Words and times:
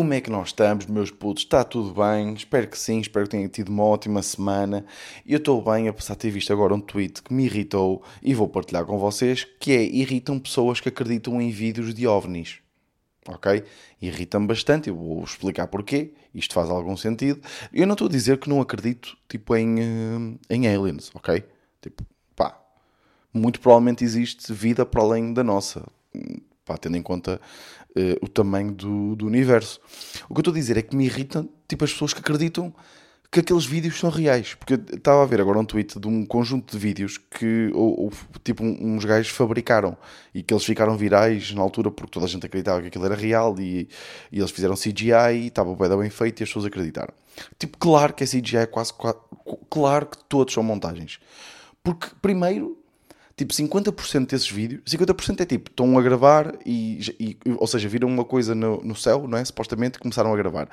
Como 0.00 0.14
é 0.14 0.20
que 0.22 0.30
nós 0.30 0.48
estamos, 0.48 0.86
meus 0.86 1.10
putos? 1.10 1.42
Está 1.42 1.62
tudo 1.62 1.92
bem? 1.92 2.32
Espero 2.32 2.66
que 2.66 2.78
sim, 2.78 3.00
espero 3.00 3.26
que 3.26 3.32
tenham 3.32 3.50
tido 3.50 3.68
uma 3.68 3.84
ótima 3.84 4.22
semana. 4.22 4.86
Eu 5.26 5.36
estou 5.36 5.60
bem, 5.60 5.88
apesar 5.88 6.14
de 6.14 6.20
ter 6.20 6.30
visto 6.30 6.50
agora 6.54 6.74
um 6.74 6.80
tweet 6.80 7.22
que 7.22 7.34
me 7.34 7.44
irritou 7.44 8.02
e 8.22 8.32
vou 8.32 8.48
partilhar 8.48 8.86
com 8.86 8.98
vocês, 8.98 9.46
que 9.60 9.72
é, 9.72 9.82
irritam 9.82 10.38
pessoas 10.38 10.80
que 10.80 10.88
acreditam 10.88 11.38
em 11.38 11.50
vídeos 11.50 11.92
de 11.92 12.06
OVNIs. 12.06 12.60
Ok? 13.28 13.62
Irritam-me 14.00 14.46
bastante, 14.46 14.88
eu 14.88 14.96
vou 14.96 15.22
explicar 15.22 15.66
porquê, 15.66 16.14
isto 16.34 16.54
faz 16.54 16.70
algum 16.70 16.96
sentido. 16.96 17.38
Eu 17.70 17.86
não 17.86 17.92
estou 17.92 18.08
a 18.08 18.10
dizer 18.10 18.38
que 18.38 18.48
não 18.48 18.62
acredito, 18.62 19.18
tipo, 19.28 19.54
em, 19.54 19.80
eh, 19.80 20.38
em 20.48 20.66
aliens, 20.66 21.10
ok? 21.14 21.44
Tipo, 21.82 22.06
pá, 22.34 22.58
muito 23.34 23.60
provavelmente 23.60 24.02
existe 24.02 24.50
vida 24.50 24.86
para 24.86 25.02
além 25.02 25.34
da 25.34 25.44
nossa, 25.44 25.86
pá, 26.64 26.78
tendo 26.78 26.96
em 26.96 27.02
conta 27.02 27.38
uh, 27.96 28.24
o 28.24 28.28
tamanho 28.28 28.72
do, 28.72 29.16
do 29.16 29.26
universo. 29.26 29.80
O 30.28 30.34
que 30.34 30.38
eu 30.38 30.42
estou 30.42 30.52
a 30.52 30.56
dizer 30.56 30.76
é 30.76 30.82
que 30.82 30.96
me 30.96 31.04
irritam 31.04 31.48
tipo, 31.68 31.84
as 31.84 31.92
pessoas 31.92 32.12
que 32.12 32.20
acreditam 32.20 32.74
que 33.30 33.38
aqueles 33.38 33.64
vídeos 33.64 33.98
são 33.98 34.10
reais. 34.10 34.54
Porque 34.54 34.74
eu 34.74 34.96
estava 34.96 35.22
a 35.22 35.26
ver 35.26 35.40
agora 35.40 35.58
um 35.58 35.64
tweet 35.64 36.00
de 36.00 36.08
um 36.08 36.26
conjunto 36.26 36.72
de 36.72 36.78
vídeos 36.78 37.16
que 37.16 37.70
ou, 37.72 38.04
ou, 38.04 38.12
tipo 38.42 38.64
uns 38.64 39.04
gajos 39.04 39.30
fabricaram 39.30 39.96
e 40.34 40.42
que 40.42 40.52
eles 40.52 40.64
ficaram 40.64 40.96
virais 40.96 41.52
na 41.54 41.62
altura 41.62 41.90
porque 41.90 42.10
toda 42.10 42.26
a 42.26 42.28
gente 42.28 42.44
acreditava 42.44 42.80
que 42.80 42.88
aquilo 42.88 43.04
era 43.04 43.14
real 43.14 43.54
e, 43.60 43.88
e 44.32 44.38
eles 44.38 44.50
fizeram 44.50 44.74
CGI 44.74 45.34
e 45.34 45.46
estava 45.46 45.74
bem, 45.74 45.98
bem 45.98 46.10
feito 46.10 46.40
e 46.40 46.42
as 46.42 46.48
pessoas 46.48 46.64
acreditaram. 46.64 47.14
Tipo, 47.58 47.78
claro 47.78 48.12
que 48.12 48.24
é 48.24 48.26
CGI, 48.26 48.56
é 48.56 48.66
quase, 48.66 48.92
quase 48.92 49.18
claro 49.70 50.06
que 50.06 50.18
todos 50.24 50.52
são 50.52 50.62
montagens. 50.62 51.20
Porque, 51.82 52.08
primeiro, 52.20 52.79
tipo 53.40 53.54
50% 53.54 54.26
desses 54.28 54.50
vídeos, 54.50 54.82
50% 54.86 55.40
é 55.40 55.46
tipo, 55.46 55.70
estão 55.70 55.98
a 55.98 56.02
gravar 56.02 56.58
e, 56.64 57.00
e, 57.18 57.38
ou 57.56 57.66
seja, 57.66 57.88
viram 57.88 58.06
uma 58.06 58.24
coisa 58.24 58.54
no, 58.54 58.82
no 58.82 58.94
céu, 58.94 59.26
não 59.26 59.38
é? 59.38 59.44
Supostamente 59.44 59.98
começaram 59.98 60.32
a 60.32 60.36
gravar. 60.36 60.68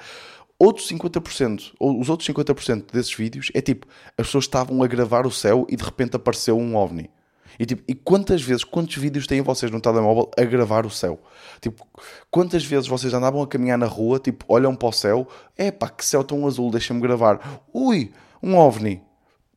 Outros 0.60 0.90
50%, 0.90 1.73
ou 1.80 2.00
os 2.00 2.10
outros 2.10 2.28
50% 2.28 2.92
desses 2.92 3.14
vídeos 3.14 3.50
é 3.54 3.62
tipo, 3.62 3.88
as 4.18 4.26
pessoas 4.26 4.44
estavam 4.44 4.84
a 4.84 4.88
gravar 4.88 5.26
o 5.26 5.32
céu 5.32 5.66
e 5.70 5.78
de 5.78 5.84
repente 5.84 6.18
apareceu 6.18 6.58
um 6.58 6.76
OVNI. 6.76 7.10
E, 7.58 7.66
tipo, 7.66 7.84
e 7.88 7.95
quantas 7.95 8.42
vezes, 8.42 8.66
quantos 8.66 8.98
vídeos 8.98 9.26
têm 9.26 9.42
vocês 9.42 9.72
no 9.72 9.80
telemóvel 9.80 10.30
a 10.38 10.44
gravar 10.44 10.86
o 10.86 10.90
céu? 10.90 11.20
Tipo, 11.62 11.88
quantas 12.30 12.66
vezes 12.66 12.88
vocês 12.88 13.14
andavam 13.14 13.42
a 13.42 13.48
caminhar 13.48 13.78
na 13.78 13.88
rua, 13.88 14.20
tipo, 14.20 14.45
olham 14.50 14.76
para 14.76 14.90
o 14.90 14.92
céu, 14.92 15.28
é 15.56 15.72
pá, 15.72 15.90
que 15.90 16.06
céu 16.06 16.23
tão 16.23 16.45
azul, 16.45 16.70
deixa-me 16.70 17.00
gravar. 17.00 17.64
Ui, 17.73 18.12
um 18.44 18.58
OVNI. 18.58 19.02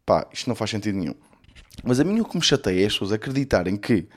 Pá, 0.06 0.26
isto 0.32 0.48
não 0.48 0.54
faz 0.54 0.70
sentido 0.70 0.96
nenhum. 0.96 1.14
Mas 1.84 2.00
a 2.00 2.04
mim 2.04 2.20
o 2.20 2.24
que 2.24 2.36
me 2.36 2.42
chateia 2.42 2.82
é 2.82 2.86
as 2.86 2.92
pessoas 2.92 3.12
acreditarem 3.12 3.76
que 3.76 4.08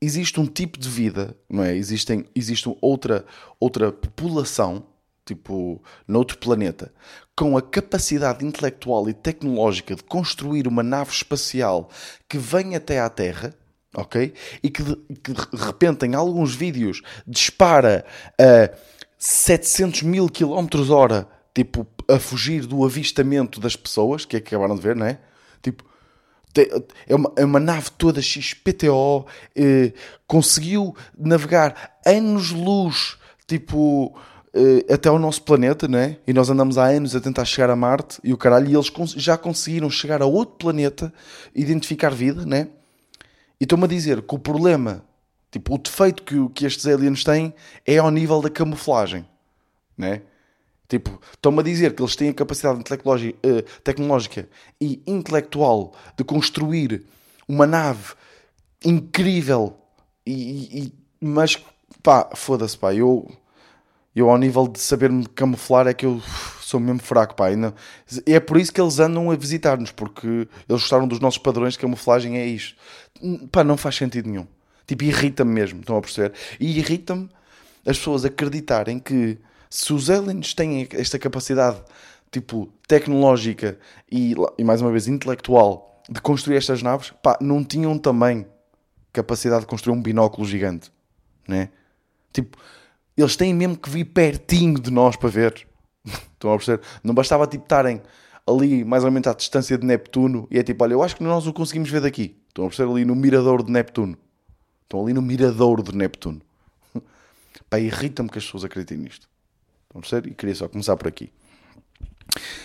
existe 0.00 0.40
um 0.40 0.46
tipo 0.46 0.78
de 0.78 0.88
vida, 0.88 1.36
não 1.48 1.62
é? 1.62 1.74
Existem, 1.76 2.24
existe 2.34 2.74
outra, 2.80 3.24
outra 3.58 3.92
população, 3.92 4.84
tipo, 5.24 5.82
noutro 6.06 6.38
planeta, 6.38 6.92
com 7.36 7.56
a 7.56 7.62
capacidade 7.62 8.44
intelectual 8.44 9.08
e 9.08 9.14
tecnológica 9.14 9.94
de 9.94 10.02
construir 10.04 10.66
uma 10.66 10.82
nave 10.82 11.10
espacial 11.10 11.88
que 12.28 12.38
vem 12.38 12.74
até 12.74 13.00
à 13.00 13.08
Terra, 13.08 13.54
ok? 13.94 14.32
E 14.62 14.70
que 14.70 14.82
de, 14.82 14.96
que 15.22 15.32
de 15.32 15.64
repente 15.64 16.06
em 16.06 16.14
alguns 16.14 16.54
vídeos 16.54 17.02
dispara 17.26 18.04
a 18.38 18.74
700 19.18 20.02
mil 20.02 20.28
km 20.28 20.90
hora, 20.90 21.28
tipo, 21.54 21.86
a 22.08 22.18
fugir 22.18 22.66
do 22.66 22.84
avistamento 22.84 23.60
das 23.60 23.76
pessoas, 23.76 24.24
que 24.24 24.36
acabaram 24.36 24.74
de 24.74 24.80
ver, 24.80 24.96
não 24.96 25.06
é? 25.06 25.18
Tipo, 25.62 25.84
é 27.08 27.14
uma, 27.14 27.32
é 27.36 27.44
uma 27.44 27.60
nave 27.60 27.90
toda 27.96 28.20
XPTO, 28.20 29.26
eh, 29.54 29.92
conseguiu 30.26 30.94
navegar 31.16 31.98
anos-luz, 32.04 33.16
tipo, 33.46 34.14
eh, 34.52 34.92
até 34.92 35.08
ao 35.08 35.18
nosso 35.18 35.42
planeta, 35.42 35.86
né? 35.86 36.16
E 36.26 36.32
nós 36.32 36.50
andamos 36.50 36.76
há 36.76 36.86
anos 36.86 37.14
a 37.14 37.20
tentar 37.20 37.44
chegar 37.44 37.70
a 37.70 37.76
Marte 37.76 38.18
e 38.24 38.32
o 38.32 38.36
caralho, 38.36 38.68
e 38.68 38.74
eles 38.74 38.90
já 39.16 39.38
conseguiram 39.38 39.88
chegar 39.88 40.22
a 40.22 40.26
outro 40.26 40.56
planeta, 40.56 41.12
identificar 41.54 42.10
vida, 42.10 42.44
né? 42.44 42.68
E 43.60 43.64
estão-me 43.64 43.84
a 43.84 43.88
dizer 43.88 44.22
que 44.22 44.34
o 44.34 44.38
problema, 44.38 45.04
tipo, 45.50 45.74
o 45.74 45.78
defeito 45.78 46.22
que, 46.22 46.48
que 46.48 46.66
estes 46.66 46.86
aliens 46.86 47.22
têm 47.22 47.54
é 47.86 47.98
ao 47.98 48.10
nível 48.10 48.40
da 48.40 48.50
camuflagem, 48.50 49.24
né? 49.96 50.22
Tipo, 50.90 51.20
estão-me 51.32 51.60
a 51.60 51.62
dizer 51.62 51.94
que 51.94 52.02
eles 52.02 52.16
têm 52.16 52.30
a 52.30 52.34
capacidade 52.34 52.80
uh, 52.80 53.62
tecnológica 53.84 54.48
e 54.80 55.00
intelectual 55.06 55.94
de 56.16 56.24
construir 56.24 57.06
uma 57.46 57.64
nave 57.64 58.14
incrível 58.84 59.76
e, 60.26 60.82
e 60.82 60.92
mas 61.20 61.56
pá, 62.02 62.30
foda-se 62.34 62.76
pá, 62.76 62.92
eu, 62.92 63.30
eu 64.16 64.28
ao 64.28 64.36
nível 64.36 64.66
de 64.66 64.80
saber-me 64.80 65.24
camuflar 65.26 65.86
é 65.86 65.94
que 65.94 66.04
eu 66.04 66.20
sou 66.60 66.80
mesmo 66.80 67.00
fraco 67.00 67.36
pá, 67.36 67.50
e 67.52 68.34
é 68.34 68.40
por 68.40 68.56
isso 68.56 68.72
que 68.72 68.80
eles 68.80 68.98
andam 68.98 69.30
a 69.30 69.36
visitar-nos, 69.36 69.92
porque 69.92 70.26
eles 70.26 70.48
gostaram 70.68 71.06
dos 71.06 71.20
nossos 71.20 71.38
padrões 71.38 71.74
de 71.74 71.78
camuflagem, 71.78 72.36
é 72.36 72.46
isto 72.46 72.74
pá, 73.52 73.62
não 73.62 73.76
faz 73.76 73.94
sentido 73.94 74.28
nenhum 74.28 74.46
tipo, 74.90 75.04
irrita-me 75.04 75.52
mesmo, 75.52 75.80
estão 75.80 75.96
a 75.96 76.00
perceber? 76.00 76.32
E 76.58 76.78
irrita-me 76.78 77.28
as 77.86 77.96
pessoas 77.96 78.24
acreditarem 78.24 78.98
que 78.98 79.38
se 79.70 79.92
os 79.92 80.10
aliens 80.10 80.52
têm 80.52 80.86
esta 80.92 81.18
capacidade, 81.18 81.80
tipo, 82.30 82.68
tecnológica 82.88 83.78
e, 84.10 84.34
e 84.58 84.64
mais 84.64 84.82
uma 84.82 84.90
vez, 84.90 85.06
intelectual 85.06 86.02
de 86.10 86.20
construir 86.20 86.56
estas 86.56 86.82
naves, 86.82 87.12
pá, 87.22 87.38
não 87.40 87.62
tinham 87.62 87.96
também 87.96 88.44
capacidade 89.12 89.60
de 89.60 89.66
construir 89.68 89.96
um 89.96 90.02
binóculo 90.02 90.46
gigante, 90.46 90.90
né? 91.46 91.70
Tipo, 92.32 92.58
eles 93.16 93.36
têm 93.36 93.54
mesmo 93.54 93.76
que 93.76 93.88
vir 93.88 94.04
pertinho 94.06 94.78
de 94.78 94.90
nós 94.90 95.16
para 95.16 95.28
ver. 95.28 95.66
Estão 96.04 96.52
a 96.52 96.56
perceber? 96.56 96.82
Não 97.04 97.14
bastava, 97.14 97.46
tipo, 97.46 97.64
estarem 97.64 98.02
ali 98.46 98.84
mais 98.84 99.04
ou 99.04 99.10
menos 99.10 99.28
à 99.28 99.34
distância 99.34 99.78
de 99.78 99.86
Neptuno 99.86 100.48
e 100.50 100.58
é 100.58 100.62
tipo, 100.62 100.82
olha, 100.82 100.94
eu 100.94 101.02
acho 101.02 101.14
que 101.14 101.22
nós 101.22 101.46
o 101.46 101.52
conseguimos 101.52 101.90
ver 101.90 102.00
daqui. 102.00 102.36
Estão 102.48 102.64
a 102.64 102.68
perceber 102.68 102.90
ali 102.90 103.04
no 103.04 103.14
mirador 103.14 103.62
de 103.62 103.70
Neptuno. 103.70 104.16
Estão 104.82 105.02
ali 105.04 105.12
no 105.12 105.22
mirador 105.22 105.82
de 105.82 105.94
Neptuno. 105.94 106.40
Pá, 107.70 107.78
irrita-me 107.78 108.28
que 108.28 108.38
as 108.38 108.44
pessoas 108.44 108.64
acreditem 108.64 108.98
nisto. 108.98 109.29
Estão 109.90 109.98
a 109.98 110.00
perceber? 110.00 110.28
E 110.30 110.34
queria 110.34 110.54
só 110.54 110.68
começar 110.68 110.96
por 110.96 111.08
aqui. 111.08 111.32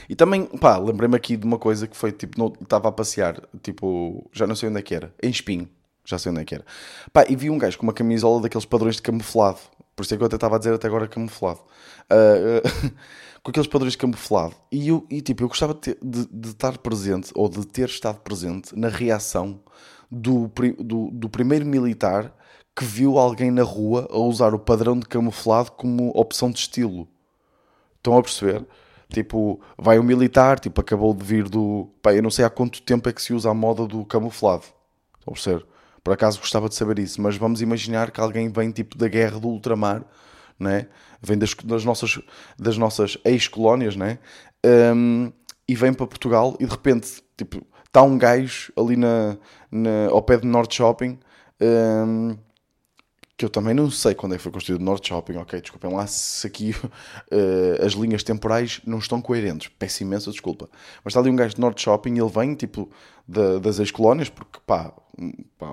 E 0.08 0.16
também, 0.16 0.46
pá, 0.46 0.78
lembrei-me 0.78 1.16
aqui 1.16 1.36
de 1.36 1.46
uma 1.46 1.58
coisa 1.58 1.88
que 1.88 1.98
foi 1.98 2.12
tipo, 2.12 2.54
estava 2.62 2.90
a 2.90 2.92
passear, 2.92 3.42
tipo, 3.64 4.30
já 4.32 4.46
não 4.46 4.56
sei 4.56 4.70
onde 4.70 4.80
é 4.80 4.82
que 4.84 4.94
era, 4.94 5.12
em 5.22 5.30
Espinho, 5.32 5.68
já 6.06 6.20
sei 6.20 6.32
onde 6.32 6.42
é 6.42 6.46
que 6.46 6.54
era. 6.54 6.64
Pá, 7.12 7.26
e 7.28 7.36
vi 7.36 7.50
um 7.50 7.58
gajo 7.58 7.80
com 7.80 7.84
uma 7.84 7.94
camisola 7.94 8.44
daqueles 8.44 8.66
padrões 8.66 8.98
de 8.98 9.02
camuflado, 9.02 9.58
por 9.96 10.04
isso 10.04 10.14
é 10.14 10.18
que 10.18 10.22
eu 10.22 10.28
até 10.28 10.36
estava 10.36 10.56
a 10.56 10.60
dizer 10.60 10.76
até 10.76 10.88
agora 10.88 11.08
camuflado, 11.08 11.62
uh, 11.62 12.94
com 13.42 13.50
aqueles 13.50 13.68
padrões 13.68 13.94
de 13.94 13.98
camuflado. 13.98 14.56
E, 14.72 14.90
eu, 14.90 15.04
e 15.10 15.20
tipo, 15.20 15.42
eu 15.42 15.48
gostava 15.48 15.74
de, 15.74 15.98
de, 16.00 16.28
de, 16.28 16.50
estar 16.50 16.78
presente, 16.78 17.32
ou 17.34 17.50
de 17.50 17.66
ter 17.66 17.90
estado 17.90 18.20
presente 18.20 18.78
na 18.78 18.88
reação 18.88 19.60
do, 20.12 20.52
do, 20.78 21.10
do 21.10 21.28
primeiro 21.28 21.66
militar 21.66 22.32
que 22.76 22.84
viu 22.84 23.18
alguém 23.18 23.50
na 23.50 23.64
rua 23.64 24.08
a 24.12 24.18
usar 24.18 24.54
o 24.54 24.60
padrão 24.60 25.00
de 25.00 25.08
camuflado 25.08 25.72
como 25.72 26.12
opção 26.14 26.52
de 26.52 26.60
estilo. 26.60 27.08
Estão 28.06 28.18
a 28.20 28.22
perceber? 28.22 28.64
Tipo, 29.10 29.60
vai 29.76 29.98
um 29.98 30.04
militar, 30.04 30.60
tipo, 30.60 30.80
acabou 30.80 31.12
de 31.14 31.24
vir 31.24 31.50
do. 31.50 31.90
Pá, 32.04 32.14
eu 32.14 32.22
não 32.22 32.30
sei 32.30 32.46
há 32.46 32.50
quanto 32.52 32.84
tempo 32.84 33.10
é 33.10 33.14
que 33.14 33.22
se 33.22 33.34
usa 33.34 33.50
a 33.50 33.54
moda 33.54 33.88
do 33.88 34.06
camuflado. 34.06 34.64
Estão 35.20 35.32
a 35.32 35.32
perceber? 35.32 35.66
Por 36.04 36.14
acaso 36.14 36.40
gostava 36.40 36.70
de 36.70 36.76
saber 36.76 37.00
isso, 37.00 37.20
mas 37.20 37.36
vamos 37.36 37.62
imaginar 37.62 38.12
que 38.12 38.22
alguém 38.22 38.48
vem 38.50 38.70
tipo 38.70 38.96
da 38.96 39.08
guerra 39.08 39.40
do 39.40 39.48
ultramar, 39.48 40.04
né? 40.60 40.88
vem 41.20 41.38
das, 41.38 41.56
das 41.56 41.84
nossas, 41.84 42.20
das 42.60 42.78
nossas 42.78 43.18
ex-colónias, 43.26 43.96
né? 43.96 44.20
Um, 44.64 45.32
e 45.68 45.76
vem 45.76 45.92
para 45.92 46.06
Portugal 46.06 46.56
e 46.60 46.66
de 46.66 46.72
repente, 46.72 47.24
tipo, 47.36 47.66
está 47.88 48.04
um 48.04 48.20
gajo 48.20 48.72
ali 48.78 48.96
na, 48.96 49.36
na, 49.72 50.10
ao 50.12 50.22
pé 50.22 50.38
do 50.38 50.46
Norte 50.46 50.76
Shopping 50.76 51.18
um, 51.60 52.38
que 53.38 53.44
eu 53.44 53.50
também 53.50 53.74
não 53.74 53.92
sei 53.92 54.16
quando 54.16 54.34
é 54.34 54.38
que 54.38 54.44
foi 54.44 54.52
construído 54.52 54.82
o 54.82 54.84
Norte 54.84 55.10
Shopping, 55.10 55.36
ok, 55.38 55.60
desculpem 55.60 55.94
lá 55.94 56.08
se 56.08 56.48
aqui 56.48 56.72
uh, 56.72 57.86
as 57.86 57.94
linhas 57.94 58.24
temporais 58.24 58.80
não 58.86 59.00
estão 59.00 59.22
coerentes, 59.22 59.70
peço 59.78 60.04
imensa 60.04 60.32
desculpa. 60.32 60.70
Mas 61.04 61.12
está 61.12 61.20
ali 61.20 61.30
um 61.30 61.36
gajo 61.36 61.56
de 61.56 61.62
Norte 61.62 61.82
Shopping 61.82 62.16
e 62.16 62.20
ele 62.20 62.30
vem, 62.30 62.56
tipo, 62.56 62.90
de, 63.28 63.60
das 63.60 63.80
ex-colónias, 63.80 64.30
porque 64.30 64.60
pá, 64.66 64.94
pá, 65.58 65.70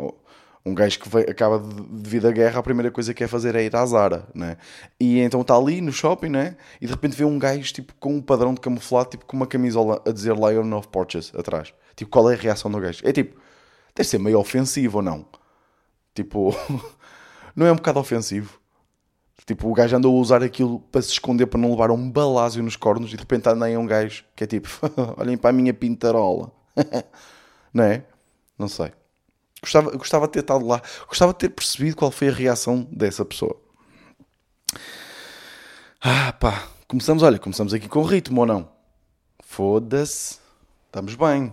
um 0.67 0.75
gajo 0.75 0.99
que 0.99 1.19
acaba 1.31 1.61
de, 1.61 1.83
devido 2.03 2.27
à 2.27 2.33
guerra, 2.33 2.59
a 2.59 2.63
primeira 2.63 2.91
coisa 2.91 3.15
que 3.15 3.19
quer 3.19 3.29
fazer 3.29 3.55
é 3.55 3.65
ir 3.65 3.77
à 3.77 3.87
Zara, 3.87 4.27
né? 4.35 4.57
E 4.99 5.21
então 5.21 5.41
está 5.43 5.57
ali 5.57 5.81
no 5.81 5.93
shopping, 5.93 6.31
né? 6.31 6.57
E 6.81 6.87
de 6.87 6.93
repente 6.93 7.17
vê 7.17 7.25
um 7.25 7.39
gajo, 7.39 7.73
tipo, 7.73 7.95
com 8.01 8.17
um 8.17 8.23
padrão 8.23 8.55
de 8.55 8.61
camuflado, 8.61 9.11
tipo, 9.11 9.25
com 9.25 9.37
uma 9.37 9.47
camisola 9.47 10.03
a 10.05 10.11
dizer 10.11 10.35
Lion 10.35 10.77
of 10.77 10.89
Porches 10.89 11.33
atrás. 11.35 11.73
Tipo, 11.95 12.11
qual 12.11 12.29
é 12.29 12.35
a 12.35 12.39
reação 12.39 12.71
do 12.71 12.81
gajo? 12.81 13.03
É 13.05 13.13
tipo, 13.13 13.41
deve 13.95 14.09
ser 14.09 14.19
meio 14.19 14.39
ofensivo 14.41 14.99
ou 14.99 15.03
não? 15.03 15.27
Tipo... 16.13 16.57
não 17.55 17.67
é 17.67 17.73
um 17.73 17.77
bocado 17.77 17.99
ofensivo? 17.99 18.61
Tipo, 19.45 19.69
o 19.69 19.75
gajo 19.75 19.97
andou 19.97 20.17
a 20.17 20.21
usar 20.21 20.43
aquilo 20.43 20.81
para 20.81 21.03
se 21.03 21.11
esconder, 21.11 21.47
para 21.47 21.61
não 21.61 21.71
levar 21.71 21.91
um 21.91 22.11
balásio 22.11 22.63
nos 22.63 22.77
cornos 22.77 23.13
e 23.13 23.17
de 23.17 23.21
repente 23.21 23.49
anda 23.49 23.67
aí 23.67 23.77
um 23.77 23.87
gajo 23.87 24.25
que 24.37 24.45
é 24.45 24.47
tipo, 24.47 24.69
olhem 25.19 25.37
para 25.37 25.51
a 25.51 25.53
minha 25.53 25.75
pintarola. 25.75 26.53
não 27.75 27.85
é? 27.85 28.05
Não 28.59 28.69
sei. 28.69 28.93
Gostava, 29.61 29.91
gostava 29.93 30.27
de 30.27 30.33
ter 30.33 30.41
estado 30.41 30.67
lá, 30.67 30.83
gostava 31.07 31.33
de 31.33 31.39
ter 31.39 31.49
percebido 31.51 31.97
qual 31.97 32.11
foi 32.11 32.29
a 32.29 32.33
reação 32.33 32.87
dessa 32.91 33.25
pessoa. 33.25 33.57
Ah, 36.01 36.33
pá, 36.33 36.69
começamos, 36.89 37.23
olha, 37.23 37.39
começamos 37.39 37.73
aqui 37.73 37.89
com 37.89 38.03
ritmo 38.03 38.41
ou 38.41 38.47
não? 38.47 38.69
Foda-se, 39.41 40.39
estamos 40.87 41.15
bem. 41.15 41.53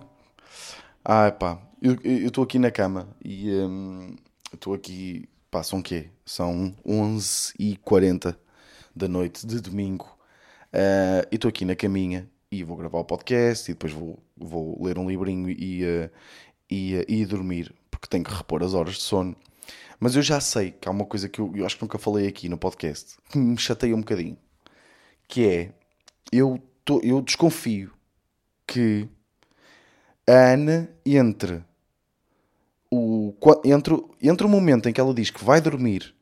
Ah, 1.05 1.31
pá, 1.31 1.59
eu 1.81 1.97
estou 2.03 2.43
aqui 2.43 2.57
na 2.57 2.71
cama 2.71 3.07
e 3.23 3.51
hum, 3.51 4.15
estou 4.51 4.73
aqui, 4.73 5.29
são 5.63 5.79
o 5.79 5.83
quê? 5.83 6.09
São 6.25 6.75
11h40 6.85 8.35
da 8.95 9.07
noite 9.07 9.45
de 9.45 9.59
domingo 9.59 10.05
uh, 10.73 11.27
e 11.31 11.35
estou 11.35 11.49
aqui 11.49 11.65
na 11.65 11.75
caminha 11.75 12.29
e 12.51 12.63
vou 12.63 12.77
gravar 12.77 12.99
o 12.99 13.05
podcast 13.05 13.69
e 13.69 13.73
depois 13.73 13.93
vou, 13.93 14.19
vou 14.37 14.83
ler 14.83 14.97
um 14.97 15.09
livrinho 15.09 15.49
e, 15.49 15.83
uh, 15.83 16.09
e, 16.69 16.95
uh, 16.95 17.05
e 17.07 17.25
dormir, 17.25 17.73
porque 17.89 18.07
tenho 18.07 18.23
que 18.23 18.33
repor 18.33 18.63
as 18.63 18.73
horas 18.73 18.95
de 18.95 19.01
sono. 19.01 19.35
Mas 19.99 20.15
eu 20.15 20.21
já 20.21 20.39
sei 20.39 20.71
que 20.71 20.87
há 20.87 20.91
uma 20.91 21.05
coisa 21.05 21.27
que 21.27 21.39
eu, 21.39 21.51
eu 21.55 21.65
acho 21.65 21.75
que 21.75 21.83
nunca 21.83 21.97
falei 21.97 22.27
aqui 22.27 22.47
no 22.47 22.57
podcast 22.57 23.17
que 23.29 23.37
me 23.37 23.57
chateia 23.57 23.95
um 23.95 23.99
bocadinho. 23.99 24.37
Que 25.27 25.47
é, 25.47 25.73
eu, 26.31 26.59
tô, 26.85 27.01
eu 27.03 27.21
desconfio 27.21 27.91
que 28.65 29.07
a 30.27 30.53
Ana 30.53 30.89
entre 31.05 31.63
o, 32.91 33.33
entre, 33.65 33.97
entre 34.21 34.45
o 34.45 34.49
momento 34.49 34.89
em 34.89 34.93
que 34.93 34.99
ela 34.99 35.13
diz 35.13 35.29
que 35.29 35.43
vai 35.43 35.61
dormir 35.61 36.13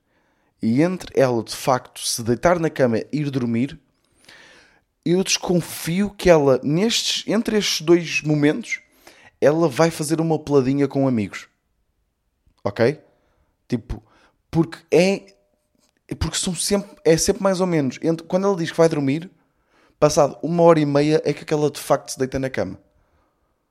e 0.61 0.81
entre 0.81 1.19
ela 1.19 1.43
de 1.43 1.55
facto 1.55 2.01
se 2.01 2.23
deitar 2.23 2.59
na 2.59 2.69
cama 2.69 2.97
e 2.97 3.07
ir 3.11 3.29
dormir, 3.29 3.79
eu 5.05 5.23
desconfio 5.23 6.09
que 6.09 6.29
ela, 6.29 6.59
nestes, 6.63 7.23
entre 7.27 7.57
estes 7.57 7.81
dois 7.81 8.21
momentos, 8.21 8.81
ela 9.39 9.69
vai 9.69 9.89
fazer 9.89 10.19
uma 10.19 10.37
peladinha 10.37 10.87
com 10.87 11.07
amigos. 11.07 11.47
Ok? 12.63 12.99
Tipo, 13.67 14.03
porque 14.51 14.79
é. 14.91 15.33
Porque 16.19 16.37
são 16.37 16.53
sempre. 16.55 16.97
É 17.05 17.15
sempre 17.15 17.43
mais 17.43 17.61
ou 17.61 17.67
menos. 17.67 17.99
Entre, 18.01 18.25
quando 18.25 18.47
ela 18.47 18.55
diz 18.55 18.71
que 18.71 18.77
vai 18.77 18.89
dormir, 18.89 19.29
passado 19.99 20.37
uma 20.41 20.63
hora 20.63 20.79
e 20.79 20.85
meia 20.85 21.21
é 21.23 21.31
que 21.31 21.43
aquela 21.43 21.69
de 21.69 21.79
facto 21.79 22.09
se 22.09 22.19
deita 22.19 22.39
na 22.39 22.49
cama. 22.49 22.79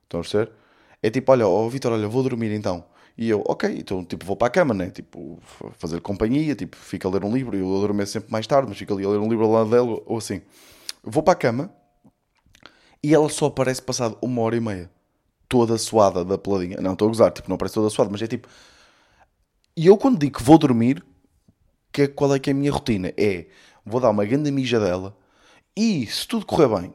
Estão 0.03 0.21
a 0.21 0.23
perceber? 0.23 0.51
É 1.07 1.09
tipo, 1.09 1.31
olha, 1.31 1.47
oh, 1.47 1.69
Vitor, 1.69 1.93
olha, 1.93 2.05
vou 2.07 2.21
dormir 2.21 2.51
então. 2.53 2.83
E 3.17 3.29
eu, 3.29 3.41
ok, 3.47 3.77
então 3.79 4.03
tipo, 4.03 4.25
vou 4.25 4.35
para 4.35 4.47
a 4.47 4.49
cama, 4.49 4.73
né? 4.73 4.89
Tipo, 4.89 5.39
fazer 5.77 6.01
companhia, 6.01 6.53
tipo, 6.53 6.75
fico 6.75 7.07
a 7.07 7.11
ler 7.11 7.23
um 7.23 7.33
livro. 7.33 7.55
Eu 7.55 7.77
adormeço 7.77 8.11
sempre 8.11 8.29
mais 8.29 8.45
tarde, 8.45 8.67
mas 8.67 8.77
fico 8.77 8.93
ali 8.93 9.05
a 9.05 9.09
ler 9.09 9.19
um 9.19 9.29
livro 9.29 9.45
ao 9.45 9.51
lado 9.51 9.69
dela, 9.69 10.01
ou 10.05 10.17
assim. 10.17 10.41
Vou 11.01 11.23
para 11.23 11.31
a 11.33 11.35
cama 11.37 11.71
e 13.01 13.13
ela 13.15 13.29
só 13.29 13.45
aparece 13.45 13.81
passado 13.81 14.17
uma 14.21 14.41
hora 14.41 14.57
e 14.57 14.59
meia. 14.59 14.91
Toda 15.47 15.77
suada 15.77 16.25
da 16.25 16.37
peladinha. 16.37 16.81
Não, 16.81 16.91
estou 16.91 17.07
a 17.07 17.09
gozar, 17.09 17.31
tipo, 17.31 17.47
não 17.47 17.55
aparece 17.55 17.75
toda 17.75 17.89
suada, 17.89 18.11
mas 18.11 18.21
é 18.21 18.27
tipo, 18.27 18.49
e 19.77 19.87
eu 19.87 19.97
quando 19.97 20.19
digo 20.19 20.37
que 20.37 20.43
vou 20.43 20.57
dormir, 20.57 21.05
que, 21.91 22.01
é, 22.01 22.07
qual 22.07 22.35
é 22.35 22.39
que 22.39 22.49
é 22.49 22.53
a 22.53 22.55
minha 22.55 22.71
rotina? 22.71 23.13
É, 23.17 23.45
vou 23.85 24.01
dar 24.01 24.09
uma 24.09 24.25
grande 24.25 24.51
mijadela 24.51 25.15
e 25.75 26.05
se 26.07 26.27
tudo 26.27 26.45
correr 26.45 26.67
bem, 26.67 26.93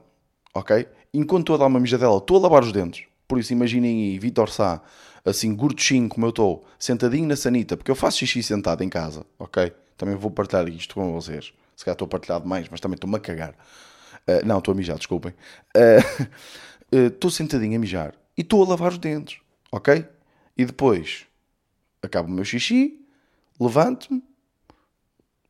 ok? 0.54 0.86
Enquanto 1.14 1.44
estou 1.44 1.54
a 1.54 1.58
dar 1.60 1.66
uma 1.66 1.80
mijadela, 1.80 2.18
estou 2.18 2.36
a 2.36 2.40
lavar 2.40 2.62
os 2.62 2.72
dentes. 2.72 3.06
Por 3.32 3.38
isso 3.38 3.50
imaginem 3.54 4.10
aí, 4.10 4.18
Vitor 4.18 4.50
Sá, 4.50 4.82
assim, 5.24 5.56
gurtinho 5.56 6.06
como 6.06 6.26
eu 6.26 6.28
estou, 6.28 6.66
sentadinho 6.78 7.26
na 7.26 7.34
sanita, 7.34 7.78
porque 7.78 7.90
eu 7.90 7.94
faço 7.94 8.18
xixi 8.18 8.42
sentado 8.42 8.84
em 8.84 8.90
casa, 8.90 9.24
ok? 9.38 9.72
Também 9.96 10.14
vou 10.14 10.30
partilhar 10.30 10.68
isto 10.68 10.94
com 10.94 11.10
vocês. 11.14 11.54
Se 11.74 11.82
calhar 11.82 11.94
estou 11.94 12.04
a 12.04 12.08
partilhar 12.10 12.42
demais, 12.42 12.68
mas 12.70 12.78
também 12.78 12.96
estou-me 12.96 13.16
a 13.16 13.18
cagar. 13.18 13.52
Uh, 14.28 14.44
não, 14.44 14.58
estou 14.58 14.72
a 14.72 14.74
mijar, 14.74 14.98
desculpem. 14.98 15.32
Estou 16.92 17.30
uh, 17.30 17.32
uh, 17.32 17.34
sentadinho 17.34 17.74
a 17.76 17.78
mijar 17.78 18.14
e 18.36 18.42
estou 18.42 18.62
a 18.62 18.68
lavar 18.68 18.92
os 18.92 18.98
dentes, 18.98 19.38
ok? 19.72 20.06
E 20.54 20.66
depois 20.66 21.24
acabo 22.02 22.28
o 22.28 22.30
meu 22.30 22.44
xixi, 22.44 23.00
levanto-me, 23.58 24.22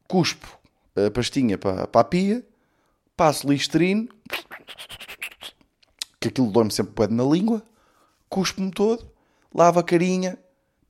cuspo 0.07 0.57
a 0.95 1.11
pastinha 1.11 1.59
para, 1.59 1.89
para 1.89 2.01
a 2.01 2.05
pia, 2.05 2.47
passo 3.17 3.51
listerino, 3.51 4.09
que 6.21 6.29
aquilo 6.29 6.53
dói-me 6.53 6.71
sempre 6.71 6.95
pede 6.95 7.13
na 7.13 7.25
língua, 7.25 7.61
cuspo-me 8.33 8.71
todo, 8.71 9.07
lavo 9.55 9.79
a 9.79 9.83
carinha, 9.83 10.39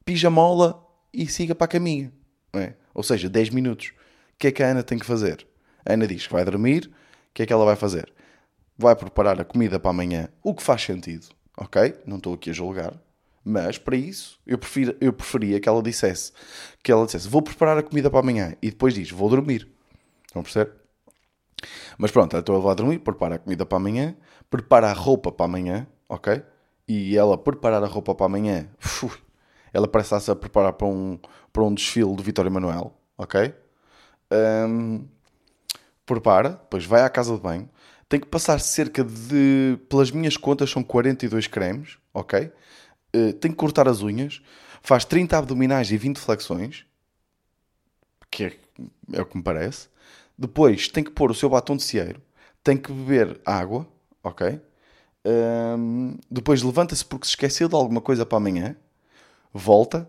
pijamola 0.05 0.87
e 1.13 1.27
siga 1.27 1.57
para 1.57 1.65
a 1.65 1.69
caminha. 1.69 2.13
É? 2.53 2.75
Ou 2.95 3.03
seja, 3.03 3.29
10 3.29 3.51
minutos. 3.51 3.89
O 3.89 4.39
que 4.39 4.47
é 4.47 4.53
que 4.53 4.63
a 4.63 4.69
Ana 4.69 4.85
tem 4.85 4.97
que 4.97 5.05
fazer? 5.05 5.45
A 5.85 5.93
Ana 5.93 6.07
diz 6.07 6.25
que 6.25 6.33
vai 6.33 6.45
dormir, 6.45 6.87
o 6.87 7.35
que 7.35 7.43
é 7.43 7.47
que 7.47 7.53
ela 7.53 7.65
vai 7.65 7.75
fazer? 7.75 8.13
Vai 8.79 8.95
preparar 8.95 9.41
a 9.41 9.45
comida 9.45 9.81
para 9.81 9.91
amanhã, 9.91 10.29
o 10.41 10.55
que 10.55 10.63
faz 10.63 10.83
sentido, 10.83 11.27
ok? 11.57 11.97
Não 12.07 12.19
estou 12.19 12.35
aqui 12.35 12.51
a 12.51 12.53
julgar. 12.53 12.95
Mas 13.45 13.77
para 13.77 13.97
isso 13.97 14.39
eu, 14.47 14.57
prefiro, 14.57 14.97
eu 15.01 15.13
preferia 15.13 15.59
que 15.59 15.69
ela 15.69 15.83
dissesse 15.83 16.31
que 16.81 16.93
ela 16.93 17.05
dissesse 17.07 17.27
vou 17.27 17.43
preparar 17.43 17.77
a 17.77 17.83
comida 17.83 18.09
para 18.09 18.21
amanhã 18.21 18.55
e 18.63 18.71
depois 18.71 18.95
diz 18.95 19.11
vou 19.11 19.29
dormir. 19.29 19.69
Estão 20.29 20.43
a 20.43 20.45
perceber? 20.45 20.71
Mas 21.99 22.13
pronto, 22.13 22.37
então 22.37 22.55
ela 22.55 22.63
vai 22.63 22.77
dormir, 22.77 23.01
prepara 23.01 23.35
a 23.35 23.39
comida 23.41 23.67
para 23.67 23.79
amanhã, 23.79 24.17
prepara 24.49 24.91
a 24.91 24.93
roupa 24.93 25.33
para 25.33 25.47
amanhã, 25.47 25.89
ok? 26.09 26.41
E 26.87 27.17
ela 27.17 27.39
preparar 27.39 27.83
a 27.83 27.87
roupa 27.87 28.15
para 28.15 28.27
amanhã, 28.27 28.69
uf, 29.03 29.19
ela 29.73 29.89
parece 29.89 30.09
estar-se 30.09 30.31
a 30.31 30.37
preparar 30.37 30.73
para 30.75 30.87
um, 30.87 31.19
para 31.53 31.63
um 31.63 31.73
desfile 31.73 32.15
de 32.17 32.23
Vitória 32.23 32.51
Manuel, 32.51 32.93
ok? 33.17 33.55
Um, 34.69 35.07
prepara, 36.05 36.51
depois 36.51 36.85
vai 36.85 37.03
à 37.03 37.11
casa 37.11 37.35
de 37.35 37.41
banho, 37.41 37.69
tem 38.09 38.21
que 38.21 38.27
passar 38.27 38.59
cerca 38.61 39.03
de, 39.05 39.79
pelas 39.89 40.11
minhas 40.11 40.37
contas, 40.37 40.71
são 40.71 40.83
42 40.83 41.47
cremes, 41.47 41.97
ok? 42.13 42.53
uh, 43.15 43.33
tem 43.35 43.51
que 43.51 43.57
cortar 43.57 43.89
as 43.89 44.03
unhas, 44.03 44.43
faz 44.83 45.05
30 45.05 45.39
abdominais 45.39 45.91
e 45.91 45.97
20 45.97 46.19
flexões, 46.19 46.85
que 48.31 48.45
é, 48.45 48.57
é 49.13 49.23
o 49.23 49.27
que 49.27 49.37
me 49.37 49.43
parece. 49.43 49.89
Depois 50.37 50.89
tem 50.89 51.05
que 51.05 51.11
pôr 51.11 51.31
o 51.31 51.35
seu 51.35 51.49
batom 51.49 51.77
de 51.77 51.83
cieiro, 51.83 52.21
tem 52.65 52.77
que 52.77 52.93
beber 52.93 53.41
água, 53.45 53.87
ok? 54.23 54.61
Um, 55.25 56.17
depois 56.31 56.63
levanta-se 56.63 57.05
porque 57.05 57.27
se 57.27 57.33
esqueceu 57.33 57.69
de 57.69 57.75
alguma 57.75 58.01
coisa 58.01 58.27
para 58.27 58.39
amanhã, 58.39 58.77
volta, 59.55 60.09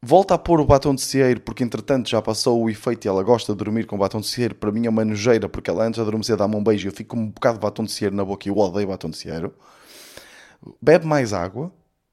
volta 0.00 0.34
a 0.34 0.38
pôr 0.38 0.60
o 0.60 0.64
batom 0.64 0.94
de 0.94 1.02
cieiro 1.02 1.40
porque 1.40 1.62
entretanto 1.62 2.08
já 2.08 2.22
passou 2.22 2.62
o 2.62 2.70
efeito 2.70 3.04
e 3.04 3.08
ela 3.08 3.22
gosta 3.22 3.52
de 3.52 3.58
dormir 3.58 3.86
com 3.86 3.98
batom 3.98 4.20
de 4.20 4.26
cieiro. 4.26 4.54
Para 4.54 4.72
mim 4.72 4.86
é 4.86 4.90
uma 4.90 5.04
nojeira 5.04 5.48
porque 5.48 5.70
ela 5.70 5.84
antes 5.84 5.96
de 5.96 6.00
adormecer 6.00 6.36
dá-me 6.36 6.56
um 6.56 6.64
beijo 6.64 6.86
e 6.86 6.88
eu 6.88 6.92
fico 6.92 7.14
com 7.16 7.22
um 7.22 7.30
bocado 7.30 7.58
de 7.58 7.62
batom 7.62 7.84
de 7.84 7.92
cieiro 7.92 8.16
na 8.16 8.24
boca 8.24 8.48
e 8.48 8.50
eu 8.50 8.56
odeio 8.56 8.88
batom 8.88 9.10
de 9.10 9.18
cieiro. 9.18 9.54
Bebe 10.80 11.06
mais 11.06 11.32
água, 11.32 11.72